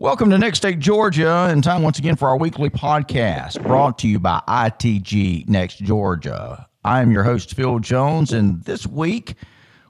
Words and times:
Welcome 0.00 0.30
to 0.30 0.38
Next 0.38 0.58
Take 0.58 0.80
Georgia, 0.80 1.46
and 1.48 1.62
time 1.62 1.82
once 1.82 2.00
again 2.00 2.16
for 2.16 2.28
our 2.28 2.36
weekly 2.36 2.68
podcast 2.68 3.62
brought 3.62 3.96
to 3.98 4.08
you 4.08 4.18
by 4.18 4.42
ITG 4.48 5.48
Next 5.48 5.78
Georgia. 5.78 6.66
I 6.84 7.00
am 7.00 7.12
your 7.12 7.22
host, 7.22 7.54
Phil 7.54 7.78
Jones, 7.78 8.32
and 8.32 8.60
this 8.64 8.88
week 8.88 9.36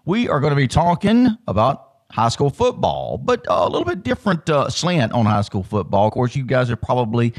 we 0.04 0.28
are 0.28 0.40
going 0.40 0.50
to 0.50 0.56
be 0.56 0.68
talking 0.68 1.28
about 1.46 1.88
high 2.10 2.28
school 2.28 2.50
football, 2.50 3.16
but 3.16 3.46
a 3.48 3.66
little 3.66 3.86
bit 3.86 4.02
different 4.02 4.50
uh, 4.50 4.68
slant 4.68 5.12
on 5.12 5.24
high 5.24 5.40
school 5.40 5.62
football. 5.62 6.06
Of 6.08 6.12
course, 6.12 6.36
you 6.36 6.44
guys 6.44 6.70
are 6.70 6.76
probably 6.76 7.32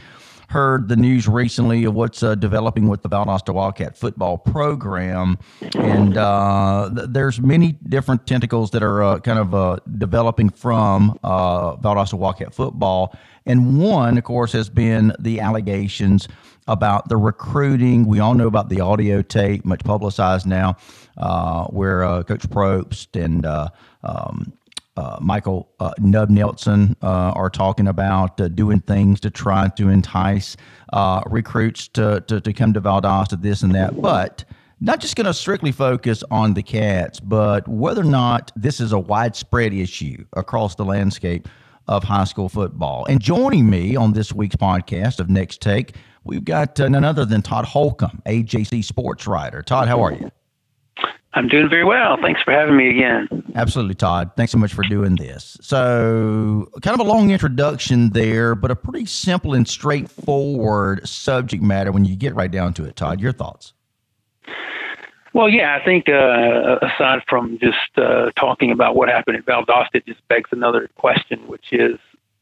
heard 0.50 0.88
the 0.88 0.96
news 0.96 1.28
recently 1.28 1.84
of 1.84 1.94
what's 1.94 2.24
uh, 2.24 2.34
developing 2.34 2.88
with 2.88 3.04
the 3.04 3.10
Valdosta 3.10 3.54
Wildcat 3.54 3.96
football 3.96 4.38
program, 4.38 5.38
and 5.76 6.18
uh, 6.18 6.90
th- 6.94 7.10
there's 7.12 7.40
many 7.40 7.74
different 7.88 8.26
tentacles 8.26 8.72
that 8.72 8.82
are 8.82 9.04
uh, 9.04 9.20
kind 9.20 9.38
of 9.38 9.54
uh, 9.54 9.78
developing 9.98 10.50
from 10.50 11.20
uh, 11.24 11.76
Valdosta 11.78 12.16
Wildcat 12.16 12.54
football. 12.54 13.16
And 13.46 13.80
one, 13.80 14.18
of 14.18 14.24
course, 14.24 14.52
has 14.54 14.70
been 14.70 15.14
the 15.20 15.40
allegations 15.40 16.28
about 16.68 17.10
the 17.10 17.18
recruiting. 17.18 18.08
We 18.08 18.20
all 18.20 18.34
know 18.34 18.48
about 18.48 18.70
the 18.70 18.82
audio 18.82 19.22
tape, 19.22 19.66
much 19.66 19.84
publicized 19.84 20.48
now, 20.48 20.78
uh, 21.18 21.66
where 21.66 22.24
Coach 22.24 22.50
Propst 22.50 23.20
and 23.24 23.46
um, 24.04 24.54
uh, 25.00 25.18
Michael 25.22 25.70
uh, 25.80 25.92
Nub 26.00 26.30
Nelson 26.30 26.96
uh, 27.02 27.32
are 27.34 27.50
talking 27.50 27.88
about 27.88 28.40
uh, 28.42 28.50
doing 28.50 28.82
things 28.82 29.22
to 29.22 29.30
try 29.30 29.70
to 29.70 29.88
entice 29.88 30.58
uh, 30.92 31.22
recruits 31.26 31.88
to, 31.90 32.22
to, 32.28 32.42
to 32.42 32.52
come 32.52 32.74
to 32.74 32.82
Valdosta, 32.82 33.42
this 33.42 33.64
and 33.64 33.74
that. 33.76 34.02
But 34.02 34.44
not 34.82 35.00
just 35.00 35.16
going 35.16 35.26
to 35.26 35.34
strictly 35.34 35.72
focus 35.72 36.22
on 36.30 36.54
the 36.54 36.64
cats, 36.64 37.22
but 37.22 37.66
whether 37.68 38.02
or 38.02 38.06
not 38.06 38.52
this 38.58 38.82
is 38.82 38.92
a 38.92 39.00
widespread 39.00 39.74
issue 39.74 40.26
across 40.34 40.76
the 40.76 40.86
landscape 40.86 41.48
of 41.88 42.04
high 42.04 42.26
school 42.26 42.50
football. 42.50 43.06
And 43.06 43.22
joining 43.22 43.70
me 43.70 43.96
on 43.96 44.12
this 44.12 44.34
week's 44.34 44.58
podcast 44.58 45.22
of 45.22 45.30
Next 45.30 45.62
Take, 45.62 45.96
we've 46.26 46.44
got 46.44 46.78
none 46.78 47.06
other 47.06 47.24
than 47.24 47.42
Todd 47.42 47.66
Holcomb, 47.66 48.22
AJC 48.26 48.84
sports 48.84 49.28
writer. 49.28 49.62
Todd, 49.62 49.88
how 49.88 50.04
are 50.04 50.12
you? 50.12 50.30
I'm 51.34 51.48
doing 51.48 51.70
very 51.70 51.84
well. 51.84 52.18
Thanks 52.22 52.42
for 52.42 52.52
having 52.52 52.76
me 52.76 52.90
again. 52.90 53.28
Absolutely, 53.54 53.94
Todd. 53.94 54.32
Thanks 54.36 54.52
so 54.52 54.58
much 54.58 54.74
for 54.74 54.84
doing 54.84 55.16
this. 55.16 55.58
So, 55.62 56.70
kind 56.82 57.00
of 57.00 57.06
a 57.06 57.10
long 57.10 57.30
introduction 57.30 58.10
there, 58.10 58.56
but 58.56 58.72
a 58.72 58.76
pretty 58.76 59.06
simple 59.06 59.54
and 59.54 59.68
straightforward 59.68 61.08
subject 61.08 61.62
matter 61.62 61.92
when 61.92 62.04
you 62.04 62.16
get 62.16 62.34
right 62.34 62.50
down 62.50 62.74
to 62.76 62.86
it. 62.86 62.96
Todd, 62.96 63.22
your 63.22 63.32
thoughts? 63.32 63.74
Well, 65.34 65.50
yeah, 65.50 65.78
I 65.80 65.86
think 65.86 66.10
uh, 66.10 66.80
aside 66.82 67.22
from 67.30 67.60
just 67.60 67.98
uh, 67.98 68.32
talking 68.36 68.72
about 68.72 68.96
what 68.96 69.10
happened 69.10 69.38
at 69.38 69.46
Valdosta, 69.46 69.96
it 69.96 70.08
just 70.08 70.28
begs 70.28 70.50
another 70.52 70.90
question, 70.96 71.48
which 71.48 71.72
is 71.72 72.00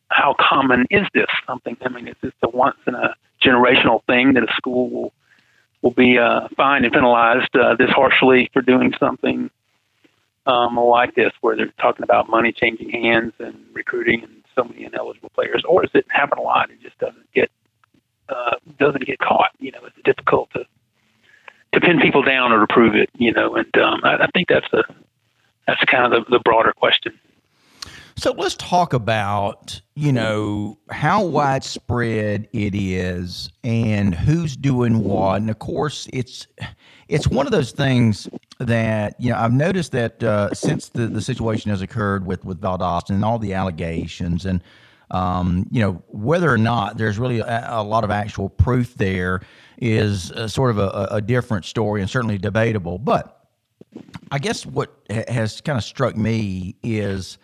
how 0.09 0.33
common 0.39 0.85
is 0.89 1.05
this 1.13 1.27
something? 1.45 1.75
I 1.81 1.89
mean, 1.89 2.07
is 2.07 2.15
this 2.21 2.31
a 2.41 2.49
once 2.49 2.77
in 2.87 2.95
a 2.95 3.13
generational 3.43 4.03
thing 4.05 4.33
that 4.35 4.43
a 4.43 4.53
school 4.53 4.89
will 4.89 5.13
will 5.81 5.91
be 5.91 6.17
uh, 6.17 6.47
fined 6.55 6.85
and 6.85 6.93
penalized 6.93 7.55
uh, 7.55 7.75
this 7.75 7.89
harshly 7.89 8.49
for 8.53 8.61
doing 8.61 8.93
something 8.99 9.49
um, 10.45 10.77
like 10.77 11.15
this, 11.15 11.31
where 11.41 11.55
they're 11.55 11.73
talking 11.79 12.03
about 12.03 12.29
money 12.29 12.51
changing 12.51 12.89
hands 12.89 13.33
and 13.39 13.55
recruiting 13.73 14.23
and 14.23 14.43
so 14.55 14.63
many 14.63 14.85
ineligible 14.85 15.29
players, 15.29 15.63
or 15.67 15.81
does 15.81 15.91
it 15.93 16.05
happen 16.09 16.37
a 16.37 16.41
lot 16.41 16.69
and 16.69 16.81
just 16.81 16.97
doesn't 16.99 17.31
get 17.33 17.51
uh, 18.29 18.55
doesn't 18.79 19.05
get 19.05 19.19
caught? 19.19 19.51
You 19.59 19.71
know, 19.71 19.79
it's 19.85 19.95
difficult 20.03 20.49
to 20.53 20.65
to 21.73 21.81
pin 21.81 21.99
people 21.99 22.23
down 22.23 22.51
or 22.51 22.65
to 22.65 22.73
prove 22.73 22.95
it. 22.95 23.09
You 23.15 23.33
know, 23.33 23.55
and 23.55 23.77
um, 23.77 24.01
I, 24.03 24.23
I 24.23 24.27
think 24.33 24.47
that's 24.47 24.69
the 24.71 24.83
that's 25.67 25.83
kind 25.85 26.11
of 26.11 26.25
the, 26.25 26.37
the 26.37 26.39
broader 26.39 26.73
question. 26.73 27.19
So 28.19 28.31
let's 28.31 28.55
talk 28.55 28.93
about, 28.93 29.79
you 29.93 30.11
know, 30.11 30.79
how 30.89 31.23
widespread 31.23 32.47
it 32.51 32.73
is 32.73 33.51
and 33.63 34.15
who's 34.15 34.57
doing 34.57 35.03
what. 35.03 35.39
And 35.39 35.51
of 35.51 35.59
course, 35.59 36.07
it's 36.11 36.47
it's 37.07 37.27
one 37.27 37.45
of 37.45 37.51
those 37.51 37.71
things 37.71 38.27
that, 38.57 39.15
you 39.19 39.29
know, 39.29 39.37
I've 39.37 39.53
noticed 39.53 39.91
that 39.91 40.23
uh, 40.23 40.51
since 40.55 40.89
the, 40.89 41.05
the 41.05 41.21
situation 41.21 41.69
has 41.69 41.83
occurred 41.83 42.25
with, 42.25 42.43
with 42.43 42.59
Valdosta 42.59 43.11
and 43.11 43.23
all 43.23 43.37
the 43.37 43.53
allegations 43.53 44.47
and, 44.47 44.63
um, 45.11 45.67
you 45.69 45.79
know, 45.79 46.01
whether 46.07 46.51
or 46.51 46.57
not 46.57 46.97
there's 46.97 47.19
really 47.19 47.39
a, 47.39 47.65
a 47.69 47.83
lot 47.83 48.03
of 48.03 48.09
actual 48.09 48.49
proof 48.49 48.95
there 48.95 49.41
is 49.77 50.31
uh, 50.31 50.47
sort 50.47 50.71
of 50.71 50.79
a, 50.79 51.07
a 51.11 51.21
different 51.21 51.65
story 51.65 52.01
and 52.01 52.09
certainly 52.09 52.39
debatable. 52.39 52.97
But 52.97 53.47
I 54.31 54.39
guess 54.39 54.65
what 54.65 54.91
has 55.27 55.61
kind 55.61 55.77
of 55.77 55.83
struck 55.83 56.17
me 56.17 56.75
is 56.81 57.37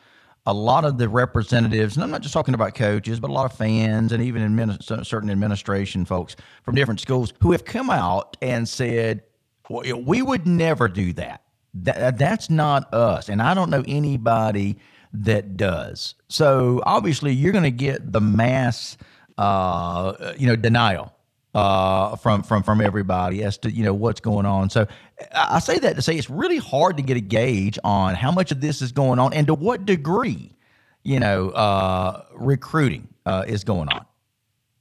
a 0.46 0.54
lot 0.54 0.84
of 0.84 0.98
the 0.98 1.08
representatives, 1.08 1.96
and 1.96 2.04
I'm 2.04 2.12
not 2.12 2.22
just 2.22 2.34
talking 2.34 2.54
about 2.54 2.76
coaches, 2.76 3.20
but 3.20 3.30
a 3.30 3.34
lot 3.34 3.46
of 3.46 3.58
fans 3.58 4.12
and 4.12 4.22
even 4.22 4.42
admin, 4.42 5.06
certain 5.06 5.30
administration 5.30 6.04
folks 6.06 6.36
from 6.64 6.76
different 6.76 7.00
schools 7.00 7.34
who 7.40 7.52
have 7.54 7.64
come 7.64 7.90
out 7.90 8.36
and 8.42 8.68
said, 8.68 9.24
well, 9.70 10.02
we 10.02 10.22
would 10.22 10.46
never 10.46 10.88
do 10.90 11.14
that. 11.14 11.44
that. 11.76 12.18
That's 12.18 12.50
not 12.50 12.94
us. 12.94 13.30
And 13.30 13.42
I 13.42 13.54
don't 13.54 13.70
know 13.70 13.84
anybody 13.88 14.78
that 15.14 15.56
does. 15.56 16.16
So 16.28 16.82
obviously, 16.86 17.32
you're 17.32 17.54
going 17.54 17.64
to 17.64 17.72
get 17.72 18.12
the 18.12 18.22
mass, 18.22 18.98
uh, 19.38 20.34
you 20.38 20.48
know, 20.48 20.58
denial 20.58 21.13
uh, 21.54 22.16
from 22.16 22.44
from 22.44 22.64
from 22.64 22.82
everybody 22.82 23.44
as 23.44 23.58
to 23.60 23.72
you 23.72 23.84
know 23.84 23.94
what's 23.94 24.20
going 24.20 24.46
on. 24.46 24.70
So 24.70 24.88
I 25.34 25.60
say 25.60 25.80
that 25.80 25.96
to 25.96 26.02
say 26.02 26.16
it's 26.16 26.30
really 26.30 26.58
hard 26.58 26.98
to 26.98 27.04
get 27.04 27.18
a 27.18 27.22
gauge 27.22 27.78
on 27.84 28.16
how 28.16 28.32
much 28.32 28.52
of 28.52 28.62
this 28.62 28.82
is 28.82 28.92
going 28.92 29.20
on 29.20 29.34
and 29.34 29.48
to 29.48 29.54
what 29.54 29.86
degree, 29.86 30.56
you 31.04 31.20
know, 31.20 31.50
uh, 31.50 32.24
recruiting 32.34 33.08
uh, 33.26 33.46
is 33.48 33.64
going 33.64 33.90
on. 33.90 34.06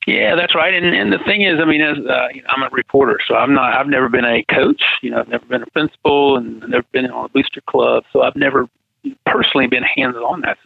Yeah, 0.06 0.34
that's 0.34 0.54
right. 0.54 0.74
And 0.74 0.86
and 0.86 1.12
the 1.12 1.18
thing 1.18 1.42
is, 1.42 1.60
I 1.60 1.64
mean, 1.64 1.80
as 1.80 1.98
uh, 1.98 2.28
I'm 2.48 2.62
a 2.62 2.70
reporter, 2.72 3.20
so 3.26 3.34
I'm 3.34 3.54
not. 3.54 3.74
I've 3.74 3.86
never 3.86 4.08
been 4.08 4.24
a 4.24 4.42
coach. 4.44 4.82
You 5.00 5.10
know, 5.10 5.20
I've 5.20 5.28
never 5.28 5.44
been 5.44 5.62
a 5.62 5.66
principal, 5.66 6.36
and 6.36 6.60
never 6.68 6.86
been 6.90 7.08
on 7.10 7.26
a 7.26 7.28
booster 7.28 7.60
club. 7.60 8.04
So 8.12 8.22
I've 8.22 8.34
never 8.34 8.68
personally 9.26 9.66
been 9.68 9.84
hands 9.84 10.16
on 10.16 10.40
that 10.42 10.58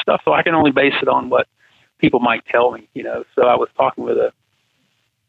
stuff. 0.00 0.20
So 0.24 0.32
I 0.32 0.42
can 0.42 0.54
only 0.54 0.72
base 0.72 0.94
it 1.00 1.08
on 1.08 1.30
what 1.30 1.46
people 1.98 2.20
might 2.20 2.44
tell 2.46 2.72
me. 2.72 2.86
You 2.92 3.04
know, 3.04 3.24
so 3.34 3.46
I 3.46 3.54
was 3.54 3.68
talking 3.78 4.04
with 4.04 4.18
a 4.18 4.32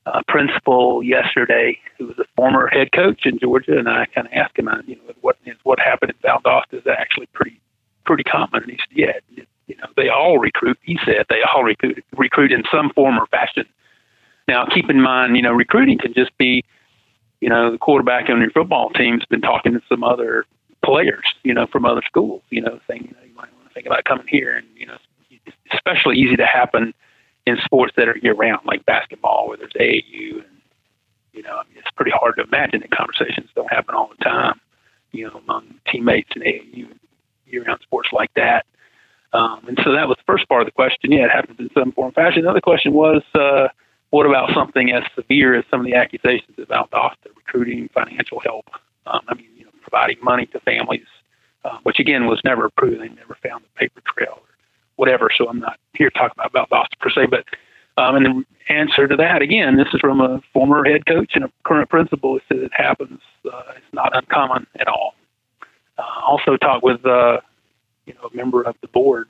uh, 0.05 0.21
principal 0.27 1.01
yesterday 1.03 1.77
who 1.97 2.07
was 2.07 2.19
a 2.19 2.25
former 2.35 2.67
head 2.67 2.91
coach 2.91 3.25
in 3.25 3.39
Georgia, 3.39 3.77
and 3.77 3.87
I 3.87 4.05
kind 4.13 4.27
of 4.27 4.33
asked 4.33 4.57
him, 4.57 4.67
uh, 4.67 4.81
you 4.85 4.95
know, 4.95 5.13
what 5.21 5.37
is 5.45 5.55
what 5.63 5.79
happened 5.79 6.11
at 6.11 6.21
Valdosta 6.21 6.73
is 6.73 6.87
actually 6.87 7.27
pretty 7.27 7.59
pretty 8.05 8.23
common. 8.23 8.63
And 8.63 8.71
he 8.71 8.77
said, 8.77 8.97
yeah, 8.97 9.37
it, 9.37 9.47
you 9.67 9.77
know, 9.77 9.87
they 9.95 10.09
all 10.09 10.39
recruit. 10.39 10.77
He 10.83 10.99
said 11.05 11.25
they 11.29 11.41
all 11.53 11.63
recruit 11.63 12.03
recruit 12.17 12.51
in 12.51 12.63
some 12.71 12.91
form 12.91 13.17
or 13.17 13.27
fashion. 13.27 13.65
Now, 14.47 14.65
keep 14.65 14.89
in 14.89 15.01
mind, 15.01 15.37
you 15.37 15.41
know, 15.41 15.53
recruiting 15.53 15.97
can 15.97 16.13
just 16.13 16.37
be, 16.37 16.65
you 17.39 17.47
know, 17.47 17.71
the 17.71 17.77
quarterback 17.77 18.29
on 18.29 18.41
your 18.41 18.51
football 18.51 18.89
team's 18.89 19.25
been 19.25 19.41
talking 19.41 19.71
to 19.71 19.81
some 19.87 20.03
other 20.03 20.45
players, 20.83 21.23
you 21.43 21.53
know, 21.53 21.65
from 21.67 21.85
other 21.85 22.01
schools, 22.05 22.41
you 22.49 22.61
know, 22.61 22.77
saying, 22.89 23.03
you 23.03 23.11
know, 23.11 23.25
you 23.25 23.33
might 23.35 23.53
want 23.55 23.69
to 23.69 23.73
think 23.73 23.85
about 23.85 24.03
coming 24.03 24.27
here, 24.27 24.57
and 24.57 24.67
you 24.75 24.85
know, 24.85 24.97
it's 25.45 25.55
especially 25.73 26.17
easy 26.17 26.35
to 26.35 26.45
happen 26.45 26.93
in 27.45 27.57
sports 27.63 27.93
that 27.97 28.07
are 28.07 28.17
year 28.17 28.33
round, 28.33 28.61
like 28.65 28.85
basketball, 28.85 29.47
where 29.47 29.57
there's 29.57 29.73
AAU, 29.73 30.35
and 30.35 30.61
you 31.33 31.43
know, 31.43 31.57
I 31.57 31.63
mean, 31.67 31.77
it's 31.77 31.91
pretty 31.95 32.11
hard 32.11 32.35
to 32.37 32.43
imagine 32.43 32.81
that 32.81 32.91
conversations 32.91 33.49
don't 33.55 33.71
happen 33.71 33.95
all 33.95 34.09
the 34.17 34.23
time, 34.23 34.59
you 35.11 35.27
know, 35.27 35.41
among 35.43 35.75
teammates 35.87 36.29
in 36.35 36.41
AAU 36.43 36.87
year 37.45 37.63
round 37.63 37.81
sports 37.81 38.09
like 38.11 38.33
that. 38.35 38.65
Um, 39.33 39.65
and 39.67 39.79
so 39.83 39.91
that 39.93 40.07
was 40.07 40.17
the 40.17 40.23
first 40.27 40.47
part 40.47 40.61
of 40.61 40.67
the 40.67 40.71
question. 40.71 41.11
Yeah, 41.11 41.25
it 41.25 41.31
happens 41.31 41.59
in 41.59 41.69
some 41.73 41.91
form 41.91 42.09
or 42.09 42.11
fashion. 42.11 42.43
The 42.43 42.49
other 42.49 42.61
question 42.61 42.93
was, 42.93 43.23
uh, 43.33 43.67
what 44.11 44.27
about 44.27 44.53
something 44.53 44.91
as 44.91 45.03
severe 45.15 45.55
as 45.55 45.65
some 45.71 45.79
of 45.79 45.85
the 45.87 45.95
accusations 45.95 46.57
about 46.59 46.91
Valdosta 46.91 47.35
recruiting, 47.35 47.89
financial 47.93 48.39
help? 48.41 48.65
Um, 49.07 49.21
I 49.27 49.33
mean, 49.33 49.49
you 49.57 49.65
know, 49.65 49.71
providing 49.81 50.17
money 50.21 50.45
to 50.47 50.59
families, 50.59 51.07
uh, 51.65 51.79
which 51.81 51.99
again 51.99 52.27
was 52.27 52.39
never 52.43 52.69
proven. 52.69 52.99
They 52.99 53.09
never 53.09 53.35
found 53.43 53.63
the 53.63 53.69
paper 53.79 54.01
trail 54.05 54.39
whatever. 54.95 55.29
So 55.35 55.47
I'm 55.47 55.59
not 55.59 55.79
here 55.93 56.09
to 56.09 56.17
talk 56.17 56.33
about 56.33 56.69
Valdosta 56.69 56.99
per 56.99 57.09
se, 57.09 57.27
but 57.27 57.45
um, 57.97 58.15
and 58.15 58.25
the 58.25 58.73
answer 58.73 59.07
to 59.07 59.15
that 59.17 59.41
again, 59.41 59.77
this 59.77 59.87
is 59.93 59.99
from 59.99 60.21
a 60.21 60.41
former 60.51 60.83
head 60.83 61.05
coach 61.05 61.31
and 61.35 61.45
a 61.45 61.51
current 61.63 61.89
principal. 61.89 62.37
It 62.37 62.43
says 62.49 62.59
it 62.61 62.71
happens. 62.73 63.19
Uh, 63.45 63.61
it's 63.75 63.93
not 63.93 64.15
uncommon 64.15 64.65
at 64.79 64.87
all. 64.87 65.13
Uh, 65.97 66.21
also 66.25 66.57
talked 66.57 66.83
with 66.83 67.05
uh, 67.05 67.39
you 68.05 68.13
know 68.15 68.29
a 68.31 68.35
member 68.35 68.63
of 68.63 68.75
the 68.81 68.87
board 68.87 69.27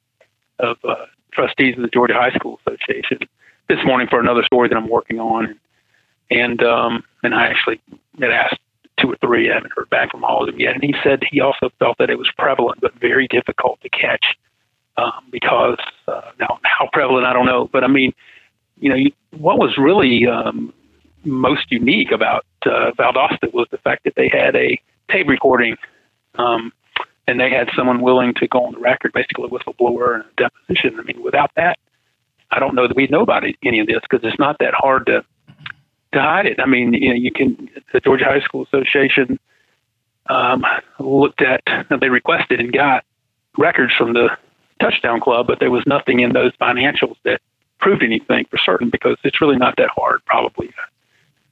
of 0.60 0.78
uh, 0.88 0.96
trustees 1.32 1.76
of 1.76 1.82
the 1.82 1.90
Georgia 1.90 2.14
High 2.14 2.32
School 2.32 2.60
Association 2.66 3.20
this 3.68 3.80
morning 3.86 4.08
for 4.10 4.20
another 4.20 4.44
story 4.44 4.70
that 4.70 4.78
I'm 4.78 4.90
working 4.90 5.20
on, 5.20 5.60
and 6.32 6.64
um, 6.64 7.04
and 7.24 7.34
I 7.34 7.48
actually 7.48 7.82
had 8.20 8.32
asked 8.32 8.60
two 9.00 9.12
or 9.12 9.18
three. 9.18 9.52
I 9.52 9.56
haven't 9.56 9.74
heard 9.76 9.90
back 9.90 10.12
from 10.12 10.24
all 10.24 10.42
of 10.42 10.48
them 10.48 10.60
yet, 10.60 10.76
and 10.76 10.84
he 10.84 10.96
said 11.04 11.24
he 11.30 11.42
also 11.42 11.70
felt 11.80 11.98
that 11.98 12.10
it 12.10 12.18
was 12.18 12.30
prevalent 12.38 12.80
but 12.80 12.94
very 12.96 13.28
difficult 13.28 13.82
to 13.82 13.90
catch 13.90 14.38
um, 14.98 15.26
because 15.32 15.80
uh, 16.08 16.32
now 16.40 16.60
how 16.64 16.90
prevalent 16.92 17.26
I 17.26 17.34
don't 17.34 17.46
know, 17.46 17.70
but 17.72 17.84
I 17.84 17.88
mean, 17.88 18.14
you 18.80 18.90
know, 18.90 18.96
you, 18.96 19.12
what 19.38 19.58
was 19.58 19.78
really 19.78 20.28
um, 20.28 20.74
most 21.24 21.72
unique 21.72 22.12
about 22.12 22.46
uh, 22.66 22.92
Valdosta 22.98 23.54
was 23.54 23.68
the 23.72 23.78
fact 23.78 24.04
that 24.04 24.14
they 24.16 24.30
had 24.30 24.56
a 24.56 24.80
tape 25.10 25.28
recording, 25.28 25.76
um, 26.36 26.72
and 27.28 27.40
they 27.40 27.50
had 27.50 27.70
someone 27.76 28.02
willing 28.02 28.34
to 28.36 28.48
go 28.48 28.66
on 28.66 28.74
the 28.74 28.80
record, 28.80 29.14
basically 29.14 29.46
a 29.46 29.48
whistleblower 29.48 30.16
and 30.16 30.26
a 30.26 30.50
deposition. 30.50 31.00
I 31.00 31.04
mean, 31.04 31.24
without 31.24 31.52
that, 31.56 31.80
I 32.52 32.60
don't 32.60 32.76
know 32.76 32.88
that 32.88 32.96
we'd 32.96 33.12
know 33.12 33.22
about 33.22 33.44
it, 33.44 33.56
any 33.64 33.80
of 33.80 33.88
this 33.88 34.02
because 34.10 34.26
it's 34.28 34.40
not 34.40 34.58
that 34.60 34.74
hard 34.74 35.06
to 35.08 35.24
to 36.14 36.22
hide 36.22 36.46
it. 36.46 36.60
I 36.60 36.68
mean, 36.68 36.94
you 36.94 37.10
know, 37.10 37.16
you 37.16 37.32
can 37.32 37.70
the 37.92 38.00
Georgia 38.00 38.26
High 38.26 38.42
School 38.42 38.66
Association 38.66 39.40
um, 40.28 40.64
looked 41.00 41.42
at 41.42 41.62
they 42.00 42.10
requested 42.10 42.60
and 42.60 42.72
got 42.72 43.04
records 43.58 43.94
from 43.98 44.14
the 44.14 44.30
touchdown 44.80 45.20
club, 45.20 45.48
but 45.48 45.60
there 45.60 45.72
was 45.72 45.84
nothing 45.86 46.20
in 46.20 46.34
those 46.34 46.52
financials 46.62 47.16
that 47.24 47.42
proved 47.80 48.04
anything 48.04 48.46
for 48.50 48.58
certain 48.58 48.90
because 48.90 49.18
it's 49.24 49.42
really 49.42 49.58
not 49.58 49.76
that 49.78 49.90
hard 49.90 50.24
probably 50.26 50.72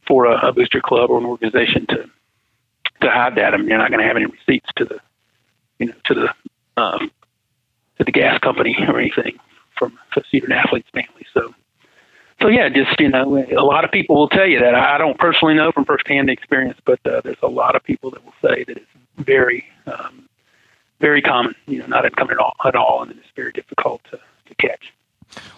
for 0.08 0.26
a, 0.26 0.48
a 0.48 0.54
booster 0.54 0.82
club 0.82 1.10
or 1.10 1.18
an 1.18 1.26
organization 1.26 1.86
to 1.88 2.10
to 3.02 3.10
hide 3.10 3.36
that. 3.36 3.54
I 3.54 3.58
mean, 3.58 3.68
you're 3.68 3.78
not 3.78 3.90
going 3.90 4.02
to 4.02 4.08
have 4.08 4.16
any 4.16 4.28
receipts 4.28 4.70
to 4.78 4.86
the 4.86 5.00
you 5.80 5.88
know 5.88 5.96
to 6.06 6.14
the 6.14 6.82
um, 6.82 7.12
to 7.98 8.04
the 8.04 8.12
gas 8.12 8.40
company 8.40 8.76
or 8.88 9.00
anything 9.00 9.40
from 9.78 9.98
a 10.16 10.24
student 10.26 10.54
athlete's 10.54 10.90
family. 10.90 11.26
So 11.34 11.54
so 12.42 12.48
yeah, 12.48 12.70
just 12.70 13.00
you 13.00 13.10
know, 13.10 13.46
a 13.56 13.64
lot 13.64 13.86
of 13.86 13.92
people 13.92 14.16
will 14.16 14.30
tell 14.30 14.48
you 14.48 14.60
that. 14.60 14.74
I 14.74 14.98
don't 14.98 15.18
personally 15.20 15.54
know 15.54 15.72
from 15.72 15.86
firsthand 15.86 16.30
experience, 16.30 16.80
but 16.86 17.00
uh, 17.06 17.22
there's 17.24 17.38
a 17.44 17.48
lot 17.48 17.76
of 17.76 17.84
people 17.84 18.10
that 18.12 18.26
will 18.26 18.34
say 18.42 18.64
that 18.64 18.78
it's 18.78 18.86
very, 19.18 19.66
um, 19.86 20.28
very 21.02 21.22
common. 21.22 21.56
You 21.68 21.80
know, 21.80 21.88
not 21.88 22.06
uncommon 22.06 22.34
at 22.34 22.40
all, 22.40 22.54
at 22.64 22.76
all, 22.76 23.02
and 23.02 23.12
it's 23.12 23.28
very 23.36 23.52
difficult 23.52 24.02
to, 24.12 24.18
to 24.18 24.56
catch. 24.56 24.94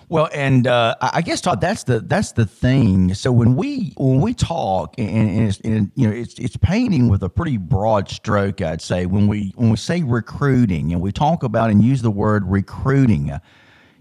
Well, 0.10 0.30
and 0.34 0.68
uh, 0.68 0.96
I 1.02 1.22
guess 1.22 1.42
Todd, 1.42 1.60
that's 1.60 1.84
the 1.84 2.00
that's 2.00 2.34
the 2.34 2.46
thing. 2.46 3.14
So 3.14 3.32
when 3.32 3.56
we 3.56 3.94
when 3.98 4.22
we 4.22 4.34
talk, 4.34 4.96
and, 4.98 5.10
and, 5.10 5.60
and, 5.64 5.92
you 5.96 6.08
know, 6.08 6.14
it's 6.14 6.36
it's 6.36 6.58
painting 6.58 7.10
with 7.10 7.24
a 7.24 7.30
pretty 7.30 7.58
broad 7.58 8.10
stroke. 8.10 8.62
I'd 8.62 8.82
say 8.82 9.06
when 9.06 9.28
we 9.28 9.54
when 9.56 9.70
we 9.70 9.78
say 9.78 10.04
recruiting, 10.04 10.94
and 10.94 11.02
we 11.02 11.12
talk 11.12 11.44
about 11.44 11.70
and 11.70 11.84
use 11.84 12.02
the 12.02 12.12
word 12.12 12.50
recruiting 12.50 13.32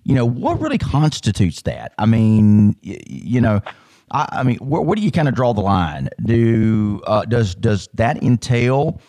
you 0.05 0.15
know, 0.15 0.27
what 0.27 0.61
really 0.61 0.79
constitutes 0.79 1.63
that? 1.63 1.93
I 1.99 2.07
mean, 2.07 2.77
you, 2.83 2.99
you 3.07 3.41
know, 3.41 3.61
I, 4.11 4.29
I, 4.33 4.43
mean, 4.43 4.57
where, 4.59 4.83
where 4.83 4.97
do 4.97 5.03
you 5.03 5.11
kind 5.11 5.29
of 5.29 5.35
draw 5.35 5.53
the 5.53 5.61
line? 5.61 6.09
Do 6.25 7.01
uh, 7.07 7.25
does 7.25 7.55
does 7.55 7.89
that 7.95 8.23
entail, 8.23 9.01